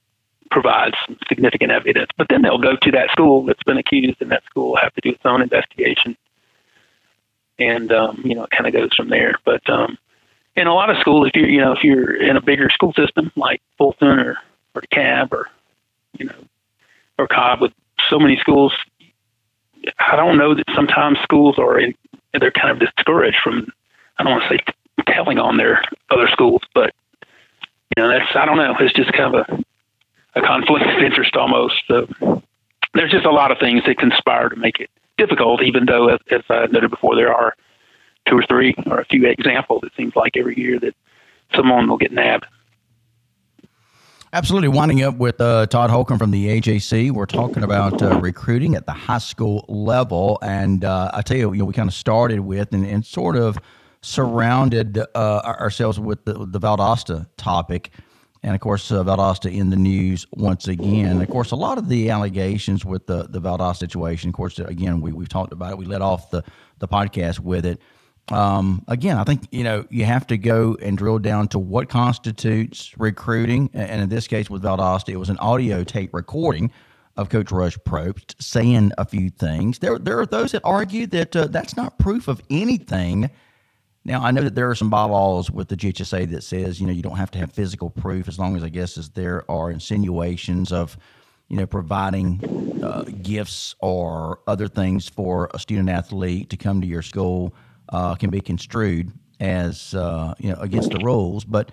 provides 0.51 0.95
significant 1.27 1.71
evidence. 1.71 2.10
But 2.17 2.27
then 2.29 2.41
they'll 2.41 2.58
go 2.58 2.75
to 2.75 2.91
that 2.91 3.12
school 3.12 3.45
that's 3.45 3.63
been 3.63 3.77
accused, 3.77 4.21
and 4.21 4.32
that 4.32 4.43
school 4.45 4.69
will 4.69 4.77
have 4.77 4.93
to 4.95 5.01
do 5.01 5.10
its 5.10 5.25
own 5.25 5.41
investigation. 5.41 6.17
And 7.60 7.91
um, 7.91 8.21
you 8.23 8.36
know, 8.36 8.43
it 8.43 8.51
kind 8.51 8.67
of 8.67 8.73
goes 8.73 8.93
from 8.95 9.10
there. 9.10 9.36
But 9.45 9.67
um, 9.69 9.97
in 10.60 10.67
a 10.67 10.74
lot 10.74 10.89
of 10.89 10.98
schools, 10.98 11.28
if 11.28 11.36
you're 11.36 11.50
you 11.50 11.62
know 11.62 11.72
if 11.72 11.84
you're 11.84 12.15
in 12.15 12.36
a 12.36 12.41
bigger 12.41 12.69
school 12.69 12.93
system 12.93 13.32
like 13.36 13.62
Fulton 13.78 14.19
or 14.19 14.38
or 14.76 14.82
DeKalb 14.82 15.32
or 15.32 15.50
you 16.17 16.26
know 16.26 16.36
or 17.17 17.28
Cobb 17.28 17.62
with 17.62 17.72
so 18.10 18.19
many 18.19 18.38
schools, 18.38 18.74
I 20.00 20.15
don't 20.15 20.38
know 20.38 20.54
that 20.54 20.65
sometimes 20.76 21.17
schools 21.24 21.58
are 21.58 21.80
in, 21.80 21.95
they're 22.39 22.52
kind 22.52 22.72
of 22.72 22.80
discouraged 22.80 23.38
from 23.43 23.72
I 24.17 24.24
don't 24.24 24.34
want 24.34 24.43
to 24.43 24.58
say 24.58 24.63
telling 25.08 25.39
on 25.39 25.58
their 25.58 25.82
other 26.12 26.28
schools, 26.28 26.62
but 26.74 26.93
you 27.24 28.04
know 28.04 28.10
that's 28.10 28.36
I 28.36 28.45
don't 28.45 28.58
know 28.58 28.76
it's 28.80 28.93
just 28.93 29.13
kind 29.13 29.34
of 29.34 29.45
a 29.48 29.63
a 30.36 30.41
conflict 30.41 30.86
of 30.86 31.04
interest 31.04 31.36
almost. 31.36 31.76
So 31.88 32.43
there's 32.93 33.12
just 33.12 33.26
a 33.26 33.32
lot 33.32 33.52
of 33.52 33.60
things 33.60 33.84
that 33.86 33.98
conspire 33.98 34.50
to 34.50 34.56
make 34.56 34.80
it 34.80 34.89
difficult, 35.17 35.63
even 35.63 35.86
though 35.86 36.10
as, 36.10 36.19
as 36.32 36.41
I 36.50 36.67
noted 36.67 36.91
before 36.91 37.15
there 37.15 37.34
are 37.34 37.56
two 38.27 38.38
or 38.38 38.43
three 38.43 38.75
or 38.86 38.99
a 38.99 39.05
few 39.05 39.25
examples. 39.25 39.82
It 39.84 39.91
seems 39.97 40.15
like 40.15 40.38
every 40.38 40.58
year 40.58 40.79
that 40.79 40.95
someone 41.55 41.88
will 41.88 41.97
get 41.97 42.12
nabbed. 42.12 42.45
Absolutely. 44.32 44.67
Winding 44.67 45.01
up 45.01 45.17
with 45.17 45.41
uh, 45.41 45.65
Todd 45.65 45.89
Holcomb 45.89 46.19
from 46.19 46.29
the 46.29 46.47
AJC, 46.47 47.12
we're 47.12 47.25
talking 47.25 47.63
about 47.63 48.03
uh, 48.03 48.19
recruiting 48.19 48.75
at 48.75 48.86
the 48.86 48.91
high 48.91 49.17
school 49.17 49.65
level. 49.67 50.38
And 50.43 50.86
uh, 50.86 51.10
I 51.12 51.23
tell 51.23 51.38
you, 51.38 51.51
you 51.51 51.60
know, 51.60 51.65
we 51.65 51.73
kind 51.73 51.89
of 51.89 51.95
started 51.95 52.41
with 52.41 52.71
and, 52.71 52.86
and 52.86 53.03
sort 53.03 53.36
of 53.36 53.58
surrounded 54.01 54.99
uh, 54.99 55.41
ourselves 55.43 55.99
with 55.99 56.25
the, 56.25 56.45
the 56.45 56.60
Valdosta 56.60 57.27
topic. 57.38 57.89
And 58.43 58.53
of 58.53 58.62
course, 58.62 58.91
uh, 58.91 59.03
Valdosta 59.03 59.51
in 59.51 59.71
the 59.71 59.75
news 59.75 60.27
once 60.34 60.67
again. 60.67 61.08
And 61.08 61.23
of 61.23 61.29
course, 61.29 61.49
a 61.49 61.55
lot 61.55 61.79
of 61.79 61.89
the 61.89 62.12
allegations 62.12 62.86
with 62.86 63.08
the, 63.08 63.23
the 63.23 63.41
Valdosta 63.41 63.77
situation, 63.77 64.29
of 64.29 64.36
course, 64.36 64.60
again, 64.60 65.01
we, 65.01 65.12
we've 65.12 65.27
talked 65.27 65.53
about 65.53 65.71
it. 65.71 65.77
We 65.79 65.86
let 65.86 66.03
off 66.03 66.29
the, 66.29 66.43
the 66.77 66.88
podcast 66.88 67.39
with 67.39 67.65
it 67.65 67.82
um, 68.32 68.84
again, 68.88 69.18
I 69.18 69.24
think 69.24 69.48
you 69.52 69.63
know 69.63 69.86
you 69.89 70.06
have 70.06 70.28
to 70.28 70.38
go 70.38 70.78
and 70.82 70.98
drill 70.98 71.20
down 71.20 71.48
to 71.50 71.60
what 71.60 71.89
constitutes 71.89 72.94
recruiting, 72.98 73.70
and 73.74 74.02
in 74.02 74.10
this 74.10 74.28
case 74.28 74.50
with 74.50 74.63
Valdosta, 74.63 75.10
it 75.10 75.18
was 75.18 75.30
an 75.30 75.38
audio 75.38 75.84
tape 75.84 76.13
recording 76.13 76.72
of 77.18 77.30
Coach 77.30 77.52
Rush 77.52 77.78
Propst 77.80 78.36
saying 78.42 78.92
a 78.98 79.06
few 79.06 79.30
things. 79.30 79.80
There, 79.80 79.98
there 80.00 80.20
are 80.20 80.26
those 80.26 80.54
that 80.54 80.62
argue 80.63 81.06
that 81.08 81.36
uh, 81.36 81.48
that's 81.48 81.76
not 81.76 81.98
proof 81.98 82.28
of 82.28 82.42
anything. 82.50 83.30
Now, 84.06 84.24
I 84.24 84.32
know 84.32 84.42
that 84.42 84.56
there 84.56 84.70
are 84.70 84.76
some 84.76 84.89
bylaws 84.89 85.52
with 85.52 85.68
the 85.68 85.76
GHSA 85.76 86.30
that 86.32 86.44
says 86.44 86.80
you 86.80 86.88
know 86.88 86.94
you 86.94 87.02
don't 87.02 87.18
have 87.18 87.32
to 87.32 87.39
have 87.39 87.52
physical 87.52 87.89
proof 87.89 88.28
as 88.28 88.38
long 88.38 88.56
as 88.56 88.63
I 88.63 88.70
guess 88.70 88.98
as 88.98 89.10
there 89.10 89.50
are 89.50 89.72
insinuations 89.72 90.72
of 90.72 90.98
you 91.48 91.58
know 91.58 91.65
providing 91.65 92.80
uh, 92.84 93.06
gifts 93.24 93.76
or 93.80 94.39
other 94.46 94.68
things 94.68 95.10
for 95.10 95.50
a 95.54 95.60
student 95.60 95.89
athlete 95.89 96.52
to 96.52 96.58
come 96.58 96.80
to 96.80 96.88
your 96.88 97.02
school 97.02 97.56
uh, 97.91 98.15
can 98.15 98.30
be 98.30 98.41
construed 98.41 99.12
as 99.39 99.93
uh, 99.93 100.34
you 100.39 100.52
know 100.52 100.58
against 100.60 100.91
the 100.91 100.99
rules. 100.99 101.45
But 101.45 101.71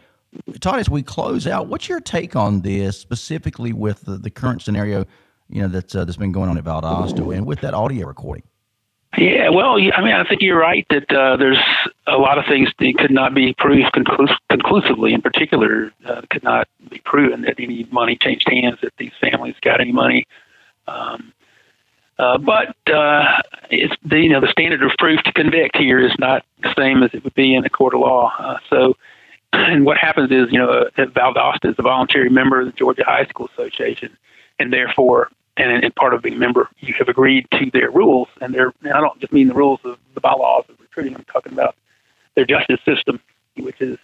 Todd, 0.60 0.80
as 0.80 0.90
we 0.90 1.02
close 1.02 1.46
out, 1.46 1.68
what's 1.68 1.88
your 1.88 2.00
take 2.00 2.36
on 2.36 2.60
this 2.60 2.98
specifically 2.98 3.72
with 3.72 4.02
the, 4.02 4.18
the 4.18 4.30
current 4.30 4.62
scenario? 4.62 5.04
You 5.48 5.62
know 5.62 5.68
that's 5.68 5.94
uh, 5.94 6.04
that's 6.04 6.16
been 6.16 6.32
going 6.32 6.50
on 6.50 6.58
at 6.58 6.64
Valdosta 6.64 7.36
and 7.36 7.46
with 7.46 7.60
that 7.60 7.74
audio 7.74 8.06
recording. 8.06 8.42
Yeah, 9.16 9.48
well, 9.48 9.76
I 9.76 10.02
mean, 10.02 10.12
I 10.12 10.28
think 10.28 10.42
you're 10.42 10.58
right 10.58 10.84
that 10.90 11.10
uh, 11.10 11.36
there's 11.36 11.62
a 12.06 12.18
lot 12.18 12.36
of 12.36 12.44
things 12.44 12.68
that 12.78 12.94
could 12.98 13.10
not 13.10 13.34
be 13.34 13.54
proved 13.56 13.90
conclus- 13.94 14.36
conclusively. 14.50 15.14
In 15.14 15.22
particular, 15.22 15.90
uh, 16.04 16.20
could 16.28 16.42
not 16.42 16.68
be 16.90 16.98
proven 16.98 17.40
that 17.42 17.58
any 17.58 17.86
money 17.90 18.16
changed 18.20 18.46
hands, 18.48 18.78
that 18.82 18.92
these 18.98 19.12
families 19.18 19.54
got 19.62 19.80
any 19.80 19.92
money. 19.92 20.26
Um, 20.86 21.32
uh, 22.18 22.38
but 22.38 22.74
uh, 22.92 23.42
it's 23.70 23.94
the 24.04 24.20
you 24.20 24.28
know 24.28 24.40
the 24.40 24.48
standard 24.48 24.82
of 24.82 24.90
proof 24.98 25.22
to 25.24 25.32
convict 25.32 25.76
here 25.76 26.00
is 26.00 26.12
not 26.18 26.44
the 26.62 26.72
same 26.76 27.02
as 27.02 27.10
it 27.12 27.22
would 27.24 27.34
be 27.34 27.54
in 27.54 27.64
a 27.64 27.70
court 27.70 27.94
of 27.94 28.00
law. 28.00 28.32
Uh, 28.38 28.58
so, 28.70 28.96
and 29.52 29.84
what 29.84 29.98
happens 29.98 30.30
is 30.30 30.50
you 30.50 30.58
know 30.58 30.70
uh, 30.70 30.90
Valdosta 30.96 31.70
is 31.70 31.74
a 31.78 31.82
voluntary 31.82 32.30
member 32.30 32.60
of 32.60 32.66
the 32.66 32.72
Georgia 32.72 33.04
High 33.06 33.26
School 33.26 33.48
Association, 33.52 34.16
and 34.58 34.72
therefore, 34.72 35.28
and, 35.58 35.84
and 35.84 35.94
part 35.94 36.14
of 36.14 36.22
being 36.22 36.36
a 36.36 36.38
member, 36.38 36.70
you 36.80 36.94
have 36.94 37.08
agreed 37.08 37.46
to 37.52 37.70
their 37.70 37.90
rules, 37.90 38.28
and 38.40 38.54
they're 38.54 38.72
I 38.84 39.00
don't 39.00 39.20
just 39.20 39.32
mean 39.32 39.48
the 39.48 39.54
rules 39.54 39.80
of 39.84 39.98
the 40.14 40.20
bylaws 40.20 40.64
of 40.70 40.80
recruiting. 40.80 41.14
I'm 41.14 41.24
talking 41.24 41.52
about 41.52 41.76
their 42.34 42.46
justice 42.46 42.80
system, 42.86 43.20
which 43.58 43.80
is 43.82 43.98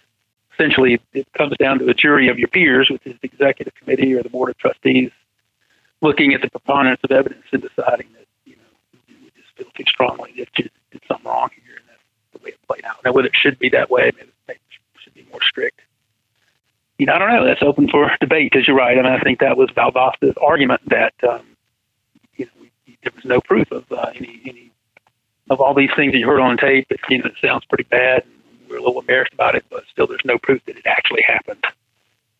essentially 0.53 0.99
it 1.13 1.27
comes 1.33 1.57
down 1.57 1.79
to 1.79 1.89
a 1.89 1.95
jury 1.95 2.29
of 2.29 2.37
your 2.37 2.47
peers, 2.47 2.89
which 2.91 3.07
is 3.07 3.15
the 3.21 3.27
executive 3.27 3.73
committee 3.73 4.13
or 4.13 4.21
the 4.21 4.29
board 4.29 4.51
of 4.51 4.57
trustees, 4.59 5.09
looking 6.03 6.33
at 6.33 6.41
the 6.41 6.49
preponderance 6.49 7.01
of 7.03 7.11
evidence 7.11 7.45
and 7.51 7.61
deciding 7.61 8.07
that 8.13 8.27
you 8.45 8.55
know, 8.55 8.99
we 9.07 9.31
just 9.35 9.55
feel 9.55 9.67
too 9.75 9.85
strongly 9.87 10.33
that 10.37 10.49
you 10.57 10.69
did 10.91 11.01
something 11.07 11.25
wrong 11.25 11.49
here, 11.65 11.75
and 11.77 11.85
that's 11.87 11.99
the 12.33 12.39
way 12.43 12.51
it 12.51 12.67
played 12.67 12.85
out. 12.85 12.97
Now, 13.03 13.13
whether 13.13 13.27
it 13.27 13.35
should 13.35 13.57
be 13.57 13.69
that 13.69 13.89
way, 13.89 14.11
maybe 14.15 14.29
it 14.49 14.59
should 14.99 15.13
be 15.13 15.25
more 15.31 15.41
strict. 15.41 15.81
You 16.99 17.07
know, 17.07 17.13
I 17.13 17.19
don't 17.19 17.29
know. 17.29 17.45
That's 17.45 17.63
open 17.63 17.89
for 17.89 18.11
debate, 18.19 18.51
because 18.51 18.67
you're 18.67 18.77
right. 18.77 18.97
I 18.97 19.01
mean, 19.01 19.11
I 19.11 19.19
think 19.19 19.39
that 19.39 19.57
was 19.57 19.69
Valdosta's 19.71 20.37
argument 20.39 20.81
that 20.89 21.13
um, 21.27 21.41
you 22.35 22.45
know 22.45 22.67
there 23.03 23.11
was 23.15 23.25
no 23.25 23.41
proof 23.41 23.71
of 23.71 23.91
uh, 23.91 24.11
any 24.15 24.41
any 24.45 24.71
of 25.49 25.59
all 25.59 25.73
these 25.73 25.89
things 25.95 26.13
that 26.13 26.19
you 26.19 26.27
heard 26.27 26.39
on 26.39 26.57
tape. 26.57 26.87
It, 26.89 26.99
you 27.09 27.17
know, 27.17 27.25
it 27.25 27.35
sounds 27.41 27.65
pretty 27.65 27.85
bad. 27.85 28.23
And 28.23 28.69
we're 28.69 28.77
a 28.77 28.81
little 28.81 28.99
embarrassed 28.99 29.33
about 29.33 29.55
it, 29.55 29.65
but 29.69 29.83
still, 29.91 30.07
there's 30.07 30.25
no 30.25 30.37
proof 30.37 30.63
that 30.65 30.77
it 30.77 30.85
actually 30.85 31.23
happened. 31.27 31.63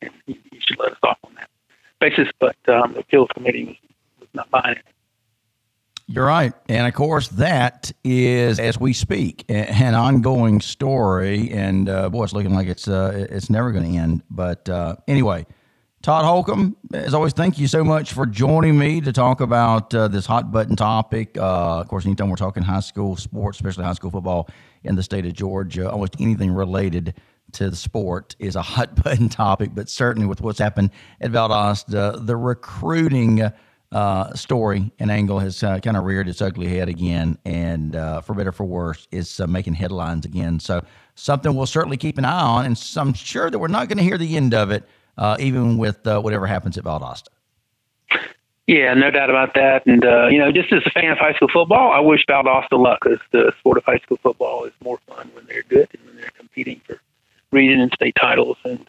And 0.02 0.12
you, 0.28 0.36
you 0.52 0.60
should 0.62 0.80
let 0.80 0.92
us 0.92 1.00
off 1.04 1.18
on 1.24 1.34
that 1.36 1.50
basis. 2.04 2.28
But 2.40 2.58
um, 2.68 2.94
the 2.94 3.00
appeals 3.00 3.30
committee 3.34 3.66
was, 3.66 3.78
was 4.20 4.30
not 4.34 4.50
buying 4.52 4.76
it. 4.78 4.86
You're 6.08 6.26
right. 6.26 6.54
And 6.68 6.86
of 6.86 6.94
course, 6.94 7.30
that 7.30 7.92
is, 8.04 8.60
as 8.60 8.78
we 8.78 8.92
speak, 8.92 9.46
an 9.48 9.96
ongoing 9.96 10.60
story. 10.60 11.50
And 11.50 11.88
uh, 11.88 12.10
boy, 12.10 12.26
it's 12.26 12.34
looking 12.34 12.54
like 12.54 12.68
it's, 12.68 12.88
uh, 12.88 13.28
it's 13.30 13.50
never 13.50 13.72
going 13.72 13.94
to 13.94 13.98
end. 13.98 14.22
But 14.30 14.68
uh, 14.68 14.98
anyway, 15.08 15.46
Todd 16.02 16.26
Holcomb, 16.26 16.76
as 16.94 17.14
always, 17.14 17.32
thank 17.32 17.58
you 17.58 17.68
so 17.68 17.86
much 17.86 18.12
for 18.12 18.26
joining 18.26 18.78
me 18.78 19.00
to 19.00 19.14
talk 19.14 19.40
about 19.40 19.96
uh, 19.96 20.10
this 20.10 20.26
hot 20.26 20.52
button 20.52 20.76
topic. 20.76 21.38
Uh, 21.38 21.80
of 21.80 21.88
course, 21.88 22.06
anytime 22.06 22.30
we're 22.30 22.36
talking 22.36 22.64
high 22.64 22.82
school 22.82 23.16
sports, 23.16 23.58
especially 23.58 23.86
high 23.86 23.94
school 23.94 24.12
football 24.12 24.50
in 24.84 24.96
the 24.98 25.04
state 25.04 25.26
of 25.26 25.32
Georgia, 25.32 25.90
almost 25.90 26.18
anything 26.20 26.52
related 26.52 27.16
to 27.54 27.70
the 27.70 27.76
sport 27.76 28.36
is 28.40 28.56
a 28.56 28.62
hot 28.62 28.96
button 29.04 29.30
topic. 29.30 29.72
But 29.74 29.90
certainly 29.90 30.28
with 30.28 30.42
what's 30.42 30.60
happened 30.60 30.92
at 31.22 31.32
Valdosta, 31.32 32.26
the 32.26 32.36
recruiting 32.36 33.52
uh, 33.94 34.34
story 34.34 34.92
and 35.00 35.12
angle 35.12 35.40
has 35.40 35.64
uh, 35.64 35.80
kind 35.80 35.96
of 35.96 36.04
reared 36.04 36.28
its 36.28 36.42
ugly 36.42 36.68
head 36.68 36.90
again, 36.90 37.38
and 37.46 37.96
uh, 37.96 38.22
for 38.22 38.34
better 38.34 38.50
or 38.50 38.52
for 38.52 38.66
worse, 38.66 39.08
is 39.12 39.40
uh, 39.40 39.48
making 39.48 39.76
headlines 39.76 40.26
again. 40.26 40.60
So 40.60 40.84
something 41.16 41.56
we'll 41.56 41.68
certainly 41.68 41.98
keep 41.98 42.18
an 42.18 42.26
eye 42.26 42.42
on, 42.42 42.66
and 42.66 42.92
I'm 42.98 43.14
sure 43.14 43.52
that 43.52 43.60
we're 43.60 43.68
not 43.68 43.88
going 43.88 44.00
to 44.00 44.04
hear 44.04 44.18
the 44.18 44.36
end 44.36 44.54
of 44.54 44.72
it, 44.72 44.84
uh, 45.18 45.38
even 45.40 45.78
with 45.78 46.06
uh, 46.08 46.20
whatever 46.22 46.48
happens 46.48 46.78
at 46.78 46.84
Valdosta. 46.84 47.28
Yeah, 48.66 48.94
no 48.94 49.12
doubt 49.12 49.30
about 49.30 49.54
that. 49.56 49.86
And 49.86 50.04
you 50.32 50.40
know, 50.40 50.52
just 50.52 50.72
as 50.72 50.82
a 50.86 50.90
fan 50.90 51.12
of 51.12 51.18
high 51.18 51.34
school 51.34 51.50
football, 51.54 51.92
I 51.92 52.00
wish 52.00 52.26
Valdosta 52.28 52.80
luck 52.80 53.00
because 53.04 53.20
the 53.32 53.54
sport 53.60 53.78
of 53.78 53.84
high 53.84 54.00
school 54.00 54.18
football 54.24 54.64
is 54.64 54.74
more 54.84 55.00
fun 55.06 55.30
when 55.36 55.46
they're 55.46 55.64
good 55.64 55.90
and 55.94 56.04
when 56.08 56.16
they're 56.16 56.32
competing 56.38 56.82
for 56.88 57.00
region 57.54 57.80
and 57.80 57.92
state 57.94 58.16
titles. 58.20 58.58
And 58.64 58.86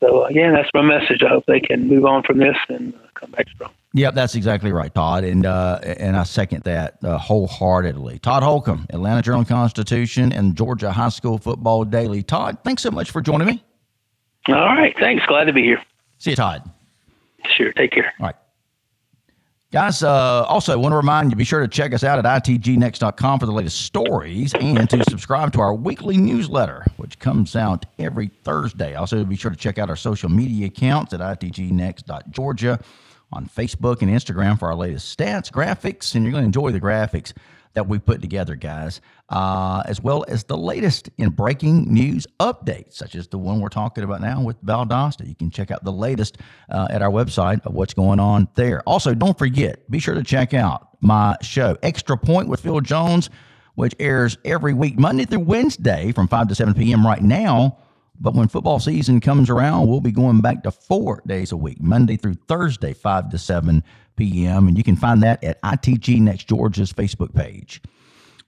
so 0.00 0.24
again, 0.24 0.52
that's 0.52 0.70
my 0.74 0.82
message. 0.82 1.22
I 1.22 1.28
hope 1.28 1.44
they 1.46 1.60
can 1.60 1.86
move 1.88 2.04
on 2.04 2.22
from 2.22 2.38
this 2.38 2.56
and 2.68 2.94
come 3.14 3.30
back 3.30 3.48
strong. 3.54 3.70
Yep, 3.94 4.14
that's 4.14 4.34
exactly 4.34 4.72
right, 4.72 4.92
Todd, 4.94 5.22
and 5.22 5.44
uh, 5.44 5.78
and 5.82 6.16
I 6.16 6.22
second 6.22 6.64
that 6.64 6.96
uh, 7.04 7.18
wholeheartedly. 7.18 8.20
Todd 8.20 8.42
Holcomb, 8.42 8.86
Atlanta 8.88 9.20
Journal 9.20 9.44
Constitution, 9.44 10.32
and 10.32 10.56
Georgia 10.56 10.90
High 10.90 11.10
School 11.10 11.36
Football 11.36 11.84
Daily. 11.84 12.22
Todd, 12.22 12.56
thanks 12.64 12.82
so 12.82 12.90
much 12.90 13.10
for 13.10 13.20
joining 13.20 13.46
me. 13.46 13.62
All 14.48 14.54
right, 14.54 14.96
thanks. 14.98 15.26
Glad 15.26 15.44
to 15.44 15.52
be 15.52 15.62
here. 15.62 15.82
See 16.18 16.30
you, 16.30 16.36
Todd. 16.36 16.68
Sure. 17.54 17.72
Take 17.72 17.90
care. 17.92 18.14
All 18.18 18.26
right. 18.26 18.36
Guys, 19.72 20.02
uh, 20.02 20.44
also 20.48 20.78
want 20.78 20.92
to 20.92 20.96
remind 20.98 21.30
you, 21.30 21.36
be 21.36 21.44
sure 21.44 21.60
to 21.60 21.66
check 21.66 21.94
us 21.94 22.04
out 22.04 22.18
at 22.18 22.44
itgnext.com 22.44 23.40
for 23.40 23.46
the 23.46 23.52
latest 23.52 23.80
stories 23.80 24.52
and 24.52 24.88
to 24.90 25.02
subscribe 25.04 25.50
to 25.50 25.62
our 25.62 25.72
weekly 25.72 26.18
newsletter, 26.18 26.84
which 26.98 27.18
comes 27.18 27.56
out 27.56 27.86
every 27.98 28.26
Thursday. 28.44 28.94
Also, 28.94 29.24
be 29.24 29.34
sure 29.34 29.50
to 29.50 29.56
check 29.56 29.78
out 29.78 29.88
our 29.88 29.96
social 29.96 30.28
media 30.28 30.66
accounts 30.66 31.14
at 31.14 31.20
itgnext.georgia 31.20 32.78
on 33.32 33.46
Facebook 33.46 34.02
and 34.02 34.10
Instagram 34.10 34.58
for 34.58 34.68
our 34.68 34.74
latest 34.74 35.18
stats, 35.18 35.50
graphics, 35.50 36.14
and 36.14 36.22
you're 36.22 36.32
going 36.32 36.42
to 36.42 36.46
enjoy 36.46 36.70
the 36.70 36.78
graphics 36.78 37.32
that 37.74 37.88
we 37.88 37.98
put 37.98 38.20
together, 38.20 38.54
guys, 38.54 39.00
uh, 39.28 39.82
as 39.86 40.00
well 40.00 40.24
as 40.28 40.44
the 40.44 40.56
latest 40.56 41.08
in 41.18 41.30
breaking 41.30 41.92
news 41.92 42.26
updates, 42.38 42.94
such 42.94 43.14
as 43.14 43.28
the 43.28 43.38
one 43.38 43.60
we're 43.60 43.68
talking 43.68 44.04
about 44.04 44.20
now 44.20 44.42
with 44.42 44.62
Valdosta. 44.64 45.26
You 45.26 45.34
can 45.34 45.50
check 45.50 45.70
out 45.70 45.84
the 45.84 45.92
latest 45.92 46.38
uh, 46.70 46.88
at 46.90 47.02
our 47.02 47.10
website 47.10 47.64
of 47.64 47.74
what's 47.74 47.94
going 47.94 48.20
on 48.20 48.48
there. 48.54 48.82
Also, 48.82 49.14
don't 49.14 49.38
forget, 49.38 49.90
be 49.90 49.98
sure 49.98 50.14
to 50.14 50.22
check 50.22 50.54
out 50.54 50.88
my 51.00 51.36
show, 51.42 51.76
Extra 51.82 52.16
Point 52.16 52.48
with 52.48 52.60
Phil 52.60 52.80
Jones, 52.80 53.30
which 53.74 53.94
airs 53.98 54.36
every 54.44 54.74
week, 54.74 54.98
Monday 54.98 55.24
through 55.24 55.40
Wednesday 55.40 56.12
from 56.12 56.28
5 56.28 56.48
to 56.48 56.54
7 56.54 56.74
p.m. 56.74 57.06
right 57.06 57.22
now. 57.22 57.78
But 58.20 58.34
when 58.34 58.46
football 58.46 58.78
season 58.78 59.20
comes 59.20 59.50
around, 59.50 59.88
we'll 59.88 60.00
be 60.00 60.12
going 60.12 60.40
back 60.40 60.62
to 60.62 60.70
four 60.70 61.22
days 61.26 61.50
a 61.50 61.56
week, 61.56 61.80
Monday 61.80 62.16
through 62.16 62.34
Thursday, 62.46 62.92
5 62.92 63.30
to 63.30 63.38
7 63.38 63.82
p.m. 64.16 64.68
And 64.68 64.76
you 64.76 64.84
can 64.84 64.96
find 64.96 65.22
that 65.22 65.42
at 65.44 65.60
ITG 65.62 66.20
Next 66.20 66.48
Georgia's 66.48 66.92
Facebook 66.92 67.34
page. 67.34 67.80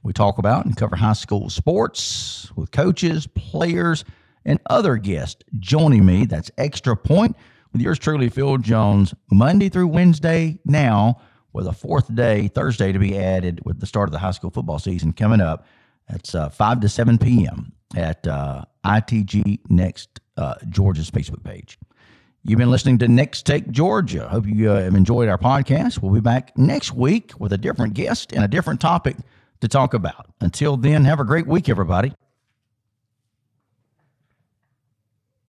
We 0.03 0.12
talk 0.12 0.38
about 0.38 0.66
and 0.66 0.77
cover 0.77 0.96
high 0.96 1.14
school 1.14 1.48
sports 1.48 2.53
with 2.57 2.70
coaches, 2.70 3.27
players, 3.27 4.05
and 4.44 4.61
other 4.68 4.96
guests 4.96 5.42
joining 5.59 6.05
me. 6.05 6.27
That's 6.27 6.50
Extra 6.59 6.96
Point 6.96 7.37
with 7.72 7.83
yours 7.83 7.98
truly, 7.98 8.29
Phil 8.29 8.59
Jones, 8.59 9.14
Monday 9.31 9.68
through 9.68 9.88
Wednesday 9.88 10.59
now, 10.64 11.20
with 11.53 11.66
a 11.66 11.72
fourth 11.72 12.14
day, 12.14 12.48
Thursday, 12.48 12.92
to 12.92 12.98
be 12.98 13.18
added 13.18 13.61
with 13.64 13.81
the 13.81 13.87
start 13.87 14.09
of 14.09 14.12
the 14.12 14.18
high 14.18 14.31
school 14.33 14.50
football 14.50 14.79
season 14.79 15.12
coming 15.12 15.40
up. 15.40 15.66
That's 16.09 16.35
uh, 16.35 16.50
5 16.50 16.81
to 16.81 16.88
7 16.88 17.18
p.m. 17.18 17.72
at 17.96 18.27
uh, 18.27 18.64
ITG 18.85 19.61
Next 19.68 20.20
uh, 20.37 20.55
Georgia's 20.68 21.11
Facebook 21.11 21.42
page. 21.44 21.79
You've 22.46 22.59
been 22.59 22.70
listening 22.70 22.98
to 22.98 23.09
Next 23.09 23.46
Take 23.46 23.70
Georgia. 23.70 24.28
Hope 24.28 24.46
you 24.46 24.70
uh, 24.70 24.83
have 24.83 24.94
enjoyed 24.94 25.30
our 25.30 25.38
podcast. 25.38 26.02
We'll 26.02 26.12
be 26.12 26.20
back 26.20 26.52
next 26.59 26.92
week 26.92 27.33
with 27.38 27.54
a 27.54 27.57
different 27.57 27.94
guest 27.94 28.35
and 28.35 28.44
a 28.44 28.48
different 28.48 28.83
topic 28.83 29.16
to 29.62 29.68
talk 29.68 29.94
about. 29.94 30.26
Until 30.42 30.76
then, 30.76 31.07
have 31.07 31.20
a 31.20 31.24
great 31.24 31.46
week, 31.46 31.70
everybody. 31.70 32.12